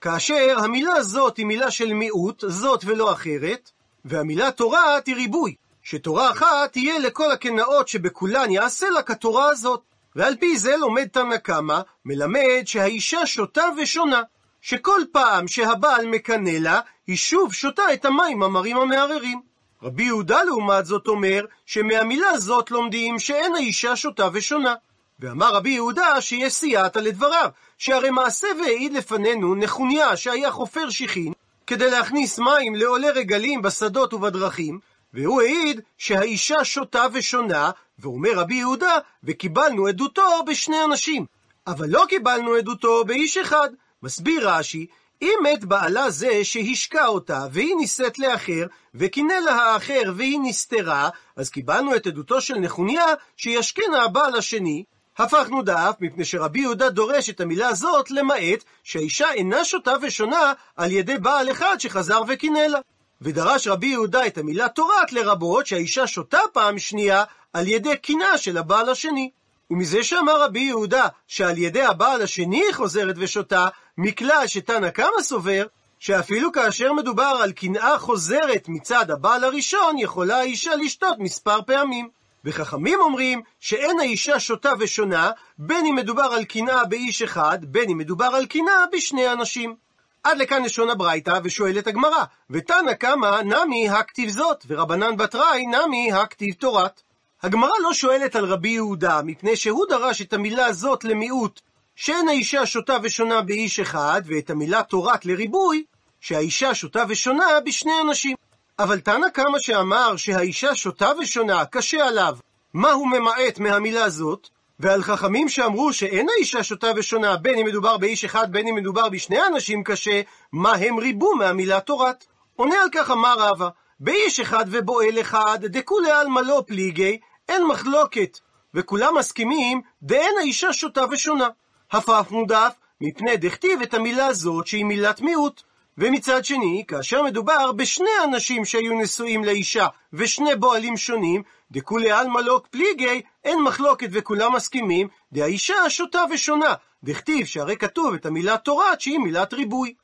כאשר 0.00 0.56
המילה 0.58 1.02
זאת 1.02 1.36
היא 1.36 1.46
מילה 1.46 1.70
של 1.70 1.92
מיעוט, 1.92 2.44
זאת 2.48 2.84
ולא 2.84 3.12
אחרת, 3.12 3.70
והמילה 4.04 4.50
תורה 4.50 4.98
היא 5.06 5.14
ריבוי, 5.14 5.54
שתורה 5.84 6.30
אחת 6.30 6.72
תהיה 6.72 6.98
לכל 6.98 7.30
הקנאות 7.30 7.88
שבכולן 7.88 8.50
יעשה 8.50 8.90
לה 8.90 9.02
כתורה 9.02 9.48
הזאת. 9.48 9.82
ועל 10.16 10.36
פי 10.36 10.58
זה 10.58 10.76
לומד 10.76 11.06
תנא 11.06 11.36
קמא, 11.36 11.80
מלמד 12.04 12.62
שהאישה 12.66 13.26
שותה 13.26 13.64
ושונה, 13.78 14.22
שכל 14.60 15.00
פעם 15.12 15.48
שהבעל 15.48 16.06
מקנא 16.06 16.50
לה, 16.50 16.80
היא 17.06 17.16
שוב 17.16 17.52
שותה 17.52 17.92
את 17.92 18.04
המים 18.04 18.42
המרים 18.42 18.76
המערערים. 18.76 19.40
רבי 19.82 20.02
יהודה 20.02 20.42
לעומת 20.42 20.86
זאת 20.86 21.08
אומר, 21.08 21.44
שמהמילה 21.66 22.38
זאת 22.38 22.70
לומדים 22.70 23.18
שאין 23.18 23.54
האישה 23.54 23.96
שותה 23.96 24.28
ושונה. 24.32 24.74
ואמר 25.20 25.54
רבי 25.54 25.70
יהודה 25.70 26.20
שיש 26.20 26.52
סייעתא 26.52 26.98
לדבריו, 26.98 27.48
שהרי 27.78 28.10
מעשה 28.10 28.46
והעיד 28.60 28.92
לפנינו 28.92 29.54
נחוניה 29.54 30.16
שהיה 30.16 30.50
חופר 30.50 30.90
שיחין, 30.90 31.32
כדי 31.66 31.90
להכניס 31.90 32.38
מים 32.38 32.74
לעולי 32.74 33.10
רגלים 33.10 33.62
בשדות 33.62 34.14
ובדרכים, 34.14 34.78
והוא 35.14 35.42
העיד 35.42 35.80
שהאישה 35.98 36.64
שותה 36.64 37.06
ושונה, 37.12 37.70
ואומר 37.98 38.30
רבי 38.34 38.54
יהודה, 38.54 38.98
וקיבלנו 39.24 39.86
עדותו 39.86 40.44
בשני 40.46 40.84
אנשים. 40.84 41.26
אבל 41.66 41.88
לא 41.88 42.04
קיבלנו 42.08 42.54
עדותו 42.54 43.04
באיש 43.04 43.36
אחד. 43.36 43.68
מסביר 44.02 44.50
רש"י, 44.50 44.86
אם 45.22 45.38
מת 45.42 45.64
בעלה 45.64 46.10
זה 46.10 46.44
שהשקע 46.44 47.06
אותה, 47.06 47.46
והיא 47.52 47.76
נישאת 47.76 48.18
לאחר, 48.18 48.66
וקינא 48.94 49.32
לה 49.32 49.52
האחר 49.52 50.02
והיא 50.16 50.40
נסתרה, 50.42 51.08
אז 51.36 51.50
קיבלנו 51.50 51.96
את 51.96 52.06
עדותו 52.06 52.40
של 52.40 52.54
נחוניה, 52.54 53.06
שישכנה 53.36 54.02
הבעל 54.02 54.36
השני, 54.36 54.84
הפכנו 55.18 55.62
דף, 55.62 55.96
מפני 56.00 56.24
שרבי 56.24 56.60
יהודה 56.60 56.90
דורש 56.90 57.30
את 57.30 57.40
המילה 57.40 57.68
הזאת, 57.68 58.10
למעט 58.10 58.64
שהאישה 58.82 59.32
אינה 59.32 59.64
שותה 59.64 59.94
ושונה 60.02 60.52
על 60.76 60.92
ידי 60.92 61.18
בעל 61.18 61.50
אחד 61.50 61.76
שחזר 61.78 62.22
וקינא 62.28 62.58
לה. 62.58 62.78
ודרש 63.24 63.68
רבי 63.68 63.86
יהודה 63.86 64.26
את 64.26 64.38
המילה 64.38 64.68
תורת 64.68 65.12
לרבות 65.12 65.66
שהאישה 65.66 66.06
שותה 66.06 66.38
פעם 66.52 66.78
שנייה 66.78 67.24
על 67.52 67.68
ידי 67.68 67.96
קינה 67.96 68.38
של 68.38 68.58
הבעל 68.58 68.88
השני. 68.88 69.30
ומזה 69.70 70.04
שאמר 70.04 70.42
רבי 70.42 70.60
יהודה 70.60 71.08
שעל 71.26 71.58
ידי 71.58 71.82
הבעל 71.82 72.22
השני 72.22 72.62
חוזרת 72.72 73.14
ושותה, 73.18 73.68
מכלל 73.98 74.46
שתנא 74.46 74.90
קמא 74.90 75.22
סובר, 75.22 75.66
שאפילו 75.98 76.52
כאשר 76.52 76.92
מדובר 76.92 77.38
על 77.42 77.52
קנאה 77.52 77.98
חוזרת 77.98 78.64
מצד 78.68 79.10
הבעל 79.10 79.44
הראשון, 79.44 79.98
יכולה 79.98 80.36
האישה 80.36 80.74
לשתות 80.74 81.16
מספר 81.18 81.62
פעמים. 81.62 82.08
וחכמים 82.44 83.00
אומרים 83.00 83.42
שאין 83.60 84.00
האישה 84.00 84.40
שותה 84.40 84.72
ושונה, 84.78 85.30
בין 85.58 85.86
אם 85.86 85.94
מדובר 85.94 86.22
על 86.22 86.44
קנאה 86.44 86.84
באיש 86.84 87.22
אחד, 87.22 87.58
בין 87.62 87.90
אם 87.90 87.98
מדובר 87.98 88.24
על 88.24 88.46
קנאה 88.46 88.84
בשני 88.92 89.32
אנשים. 89.32 89.83
עד 90.24 90.38
לכאן 90.38 90.62
לשון 90.62 90.90
הברייתא, 90.90 91.38
ושואלת 91.44 91.86
הגמרא, 91.86 92.24
ותנא 92.50 92.92
קמא 92.92 93.40
נמי 93.42 93.88
הכתיב 93.90 94.30
זאת, 94.30 94.64
ורבנן 94.68 95.16
בתראי 95.16 95.66
נמי 95.66 96.12
הכתיב 96.12 96.54
תורת. 96.54 97.02
הגמרא 97.42 97.72
לא 97.82 97.92
שואלת 97.92 98.36
על 98.36 98.44
רבי 98.44 98.68
יהודה, 98.68 99.20
מפני 99.24 99.56
שהוא 99.56 99.86
דרש 99.88 100.22
את 100.22 100.32
המילה 100.32 100.72
זאת 100.72 101.04
למיעוט, 101.04 101.60
שאין 101.96 102.28
האישה 102.28 102.66
שותה 102.66 102.96
ושונה 103.02 103.40
באיש 103.40 103.80
אחד, 103.80 104.22
ואת 104.26 104.50
המילה 104.50 104.82
תורת 104.82 105.26
לריבוי, 105.26 105.84
שהאישה 106.20 106.74
שותה 106.74 107.04
ושונה 107.08 107.44
בשני 107.64 107.92
אנשים. 108.08 108.36
אבל 108.78 109.00
תנא 109.00 109.28
קמא 109.28 109.58
שאמר 109.58 110.16
שהאישה 110.16 110.74
שותה 110.74 111.12
ושונה, 111.20 111.64
קשה 111.64 112.06
עליו. 112.06 112.36
מה 112.74 112.92
הוא 112.92 113.08
ממעט 113.08 113.58
מהמילה 113.58 114.10
זאת? 114.10 114.48
ועל 114.80 115.02
חכמים 115.02 115.48
שאמרו 115.48 115.92
שאין 115.92 116.26
האישה 116.28 116.62
שותה 116.62 116.90
ושונה, 116.96 117.36
בין 117.36 117.58
אם 117.58 117.66
מדובר 117.66 117.96
באיש 117.96 118.24
אחד, 118.24 118.52
בין 118.52 118.68
אם 118.68 118.74
מדובר 118.74 119.08
בשני 119.08 119.38
אנשים 119.46 119.84
קשה, 119.84 120.20
מה 120.52 120.72
הם 120.72 120.98
ריבו 120.98 121.34
מהמילה 121.34 121.80
תורת? 121.80 122.24
עונה 122.56 122.82
על 122.82 122.88
כך 122.92 123.10
אמר 123.10 123.34
רבא, 123.38 123.68
באיש 124.00 124.40
אחד 124.40 124.64
ובועל 124.70 125.20
אחד, 125.20 125.58
דכולי 125.62 126.10
עלמא 126.10 126.40
לא 126.40 126.62
פליגי, 126.66 127.18
אין 127.48 127.66
מחלוקת, 127.66 128.38
וכולם 128.74 129.18
מסכימים, 129.18 129.80
דאין 130.02 130.34
האישה 130.38 130.72
שותה 130.72 131.04
ושונה. 131.10 131.48
הפכנו 131.92 132.44
דף, 132.46 132.74
מפני 133.00 133.36
דכתיב 133.36 133.82
את 133.82 133.94
המילה 133.94 134.32
זאת 134.32 134.66
שהיא 134.66 134.84
מילת 134.84 135.20
מיעוט. 135.20 135.62
ומצד 135.98 136.44
שני, 136.44 136.84
כאשר 136.88 137.22
מדובר 137.22 137.72
בשני 137.72 138.10
אנשים 138.24 138.64
שהיו 138.64 139.00
נשואים 139.00 139.44
לאישה 139.44 139.86
ושני 140.12 140.56
בועלים 140.56 140.96
שונים, 140.96 141.42
דכולי 141.74 142.10
עלמא 142.10 142.40
לא 142.40 142.62
פליגי, 142.70 143.22
אין 143.44 143.62
מחלוקת 143.62 144.08
וכולם 144.12 144.54
מסכימים, 144.54 145.08
דהאישה 145.32 145.90
שותה 145.90 146.22
ושונה, 146.30 146.74
דכתיב 147.04 147.46
שהרי 147.46 147.76
כתוב 147.76 148.14
את 148.14 148.26
המילה 148.26 148.56
תורת 148.56 149.00
שהיא 149.00 149.18
מילת 149.18 149.54
ריבוי. 149.54 149.94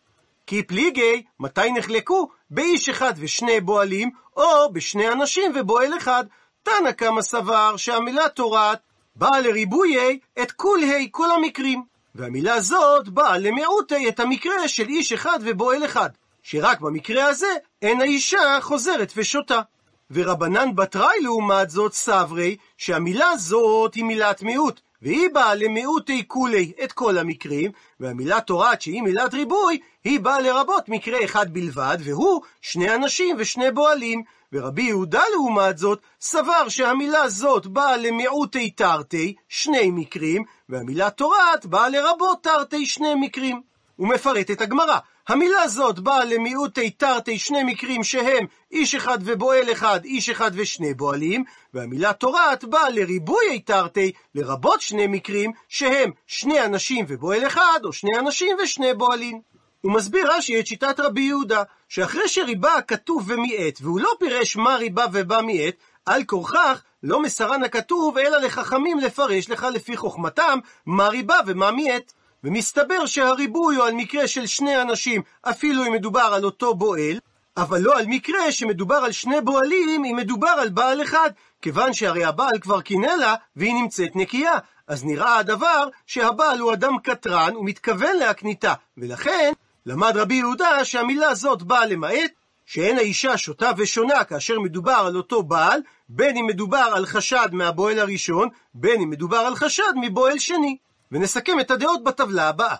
כי 0.46 0.62
פליגי, 0.62 1.22
מתי 1.40 1.72
נחלקו? 1.72 2.28
באיש 2.50 2.88
אחד 2.88 3.14
ושני 3.16 3.60
בועלים, 3.60 4.10
או 4.36 4.72
בשני 4.72 5.08
אנשים 5.08 5.52
ובועל 5.54 5.96
אחד. 5.96 6.24
תנא 6.62 6.92
קמא 6.92 7.22
סבר 7.22 7.76
שהמילה 7.76 8.28
תורת 8.28 8.78
באה 9.16 9.40
לריבויי 9.40 10.18
את 10.42 10.52
כולי 10.52 11.08
כל 11.10 11.30
המקרים, 11.30 11.82
והמילה 12.14 12.60
זאת 12.60 13.08
באה 13.08 13.38
למיעוטי 13.38 14.08
את 14.08 14.20
המקרה 14.20 14.68
של 14.68 14.88
איש 14.88 15.12
אחד 15.12 15.38
ובועל 15.42 15.84
אחד, 15.84 16.10
שרק 16.42 16.80
במקרה 16.80 17.24
הזה 17.24 17.54
אין 17.82 18.00
האישה 18.00 18.58
חוזרת 18.60 19.12
ושותה. 19.16 19.60
ורבנן 20.10 20.74
בתראי 20.74 21.20
לעומת 21.22 21.70
זאת 21.70 21.92
סברי 21.92 22.56
שהמילה 22.78 23.36
זאת 23.36 23.94
היא 23.94 24.04
מילת 24.04 24.42
מיעוט, 24.42 24.80
והיא 25.02 25.28
באה 25.32 25.54
למיעוטי 25.54 26.24
כולי 26.28 26.72
את 26.84 26.92
כל 26.92 27.18
המקרים, 27.18 27.70
והמילה 28.00 28.40
תורת 28.40 28.82
שהיא 28.82 29.02
מילת 29.02 29.34
ריבוי, 29.34 29.78
היא 30.04 30.20
באה 30.20 30.40
לרבות 30.40 30.88
מקרה 30.88 31.24
אחד 31.24 31.52
בלבד, 31.52 31.98
והוא 32.04 32.42
שני 32.62 32.94
אנשים 32.94 33.36
ושני 33.38 33.70
בועלים. 33.70 34.22
ורבי 34.52 34.82
יהודה 34.82 35.22
לעומת 35.32 35.78
זאת, 35.78 36.00
סבר 36.20 36.68
שהמילה 36.68 37.28
זאת 37.28 37.66
באה 37.66 37.96
למיעוטי 37.96 38.70
תרתי, 38.70 39.34
שני 39.48 39.90
מקרים, 39.90 40.44
והמילה 40.68 41.10
תורת 41.10 41.66
באה 41.66 41.88
לרבות 41.88 42.42
תרתי, 42.42 42.86
שני 42.86 43.14
מקרים. 43.14 43.60
הוא 43.96 44.08
מפרט 44.08 44.50
את 44.50 44.60
הגמרא. 44.60 44.98
המילה 45.30 45.68
זאת 45.68 45.98
באה 45.98 46.24
למיעוטי 46.24 46.90
תרתי 46.90 47.38
שני 47.38 47.64
מקרים 47.64 48.04
שהם 48.04 48.46
איש 48.72 48.94
אחד 48.94 49.18
ובועל 49.24 49.72
אחד, 49.72 50.04
איש 50.04 50.28
אחד 50.30 50.50
ושני 50.54 50.94
בועלים, 50.94 51.44
והמילה 51.74 52.12
תורת 52.12 52.64
באה 52.64 52.90
לריבוי 52.90 53.60
תרתי, 53.64 54.12
לרבות 54.34 54.80
שני 54.80 55.06
מקרים 55.06 55.52
שהם 55.68 56.10
שני 56.26 56.64
אנשים 56.64 57.04
ובועל 57.08 57.46
אחד, 57.46 57.80
או 57.84 57.92
שני 57.92 58.18
אנשים 58.18 58.56
ושני 58.62 58.94
בועלים. 58.94 59.40
הוא 59.80 59.92
מסביר 59.92 60.32
רש"י 60.32 60.60
את 60.60 60.66
שיטת 60.66 61.00
רבי 61.00 61.20
יהודה, 61.20 61.62
שאחרי 61.88 62.28
שריבה 62.28 62.74
הכתוב 62.74 63.24
ומיעט, 63.26 63.78
והוא 63.82 64.00
לא 64.00 64.10
פירש 64.18 64.56
מה 64.56 64.76
ריבה 64.76 65.04
ובא 65.12 65.40
מיעט, 65.40 65.74
על 66.06 66.24
כורכך 66.24 66.82
לא 67.02 67.22
מסרן 67.22 67.64
הכתוב, 67.64 68.18
אלא 68.18 68.38
לחכמים 68.38 68.98
לפרש 68.98 69.50
לך 69.50 69.66
לפי 69.74 69.96
חוכמתם 69.96 70.58
מה 70.86 71.08
ריבה 71.08 71.36
ומה 71.46 71.70
מיעט. 71.70 72.12
ומסתבר 72.44 73.06
שהריבוי 73.06 73.76
הוא 73.76 73.84
על 73.84 73.94
מקרה 73.94 74.28
של 74.28 74.46
שני 74.46 74.82
אנשים, 74.82 75.22
אפילו 75.42 75.86
אם 75.86 75.92
מדובר 75.92 76.30
על 76.34 76.44
אותו 76.44 76.74
בועל, 76.74 77.18
אבל 77.56 77.80
לא 77.80 77.98
על 77.98 78.06
מקרה 78.06 78.52
שמדובר 78.52 78.96
על 78.96 79.12
שני 79.12 79.40
בועלים 79.40 80.04
אם 80.04 80.16
מדובר 80.16 80.48
על 80.48 80.68
בעל 80.68 81.02
אחד, 81.02 81.30
כיוון 81.62 81.92
שהרי 81.92 82.24
הבעל 82.24 82.58
כבר 82.60 82.80
קינא 82.80 83.06
לה 83.20 83.34
והיא 83.56 83.74
נמצאת 83.74 84.16
נקייה, 84.16 84.58
אז 84.86 85.04
נראה 85.04 85.36
הדבר 85.36 85.88
שהבעל 86.06 86.58
הוא 86.58 86.72
אדם 86.72 86.98
קטרן 87.02 87.56
ומתכוון 87.56 88.16
להקניתה, 88.16 88.74
ולכן 88.98 89.52
למד 89.86 90.16
רבי 90.16 90.34
יהודה 90.34 90.84
שהמילה 90.84 91.34
זאת 91.34 91.62
באה 91.62 91.86
למעט, 91.86 92.30
שאין 92.66 92.98
האישה 92.98 93.36
שותה 93.36 93.70
ושונה 93.76 94.24
כאשר 94.24 94.60
מדובר 94.60 95.02
על 95.06 95.16
אותו 95.16 95.42
בעל, 95.42 95.80
בין 96.08 96.36
אם 96.36 96.46
מדובר 96.46 96.90
על 96.94 97.06
חשד 97.06 97.48
מהבועל 97.52 97.98
הראשון, 97.98 98.48
בין 98.74 99.00
אם 99.00 99.10
מדובר 99.10 99.36
על 99.36 99.54
חשד 99.54 99.92
מבועל 99.96 100.38
שני. 100.38 100.76
ונסכם 101.12 101.60
את 101.60 101.70
הדעות 101.70 102.04
בטבלה 102.04 102.48
הבאה. 102.48 102.76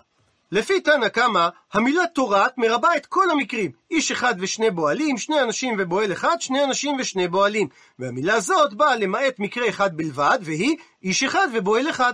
לפי 0.51 0.81
תנא 0.81 1.07
קמא, 1.07 1.47
המילה 1.73 2.07
תורת 2.07 2.57
מרבה 2.57 2.97
את 2.97 3.05
כל 3.05 3.31
המקרים, 3.31 3.71
איש 3.91 4.11
אחד 4.11 4.35
ושני 4.39 4.71
בועלים, 4.71 5.17
שני 5.17 5.41
אנשים 5.41 5.75
ובועל 5.79 6.11
אחד, 6.11 6.35
שני 6.39 6.63
אנשים 6.63 6.97
ושני 6.99 7.27
בועלים. 7.27 7.67
והמילה 7.99 8.39
זאת 8.39 8.73
באה 8.73 8.95
למעט 8.95 9.39
מקרה 9.39 9.69
אחד 9.69 9.97
בלבד, 9.97 10.39
והיא 10.41 10.77
איש 11.03 11.23
אחד 11.23 11.47
ובועל 11.53 11.89
אחד. 11.89 12.13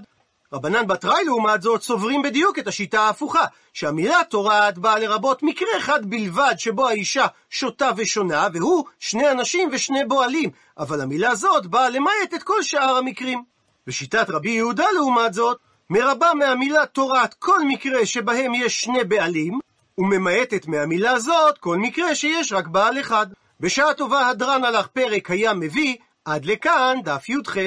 רבנן 0.54 0.88
בתראי 0.88 1.26
לעומת 1.26 1.62
זאת 1.62 1.82
סוברים 1.82 2.22
בדיוק 2.22 2.60
את 2.60 2.68
השיטה 2.68 3.02
ההפוכה, 3.02 3.46
שהמילה 3.74 4.22
תורת 4.30 4.78
באה 4.78 5.00
לרבות 5.00 5.44
מקרה 5.44 5.70
אחד 5.78 6.06
בלבד 6.06 6.54
שבו 6.58 6.88
האישה 6.88 7.26
שותה 7.50 7.90
ושונה, 7.98 8.48
והוא 8.54 8.86
שני 9.00 9.32
אנשים 9.32 9.70
ושני 9.72 10.06
בועלים, 10.06 10.50
אבל 10.78 11.02
המילה 11.02 11.36
זאת 11.36 11.68
באה 11.68 11.90
למעט 11.90 12.34
את 12.36 12.44
כל 12.44 12.64
שאר 12.64 12.98
המקרים. 12.98 13.44
בשיטת 13.88 14.30
רבי 14.30 14.50
יהודה 14.50 14.86
לעומת 14.96 15.34
זאת, 15.34 15.58
מרבה 15.90 16.34
מהמילה 16.34 16.86
תורת 16.86 17.34
כל 17.34 17.64
מקרה 17.68 18.06
שבהם 18.06 18.54
יש 18.54 18.82
שני 18.82 19.04
בעלים, 19.04 19.60
וממעטת 19.98 20.68
מהמילה 20.68 21.20
זאת 21.20 21.58
כל 21.58 21.78
מקרה 21.78 22.16
שיש 22.16 22.54
רק 22.54 22.68
בעל 22.68 23.00
אחד. 23.00 23.28
בשעה 23.60 23.94
טובה 23.94 24.28
הדרן 24.28 24.64
הלך 24.64 24.88
פרק 24.88 25.32
היה 25.32 25.54
מביא, 25.54 25.96
עד 26.26 26.46
לכאן 26.46 26.98
דף 27.04 27.30
י"ח. 27.30 27.58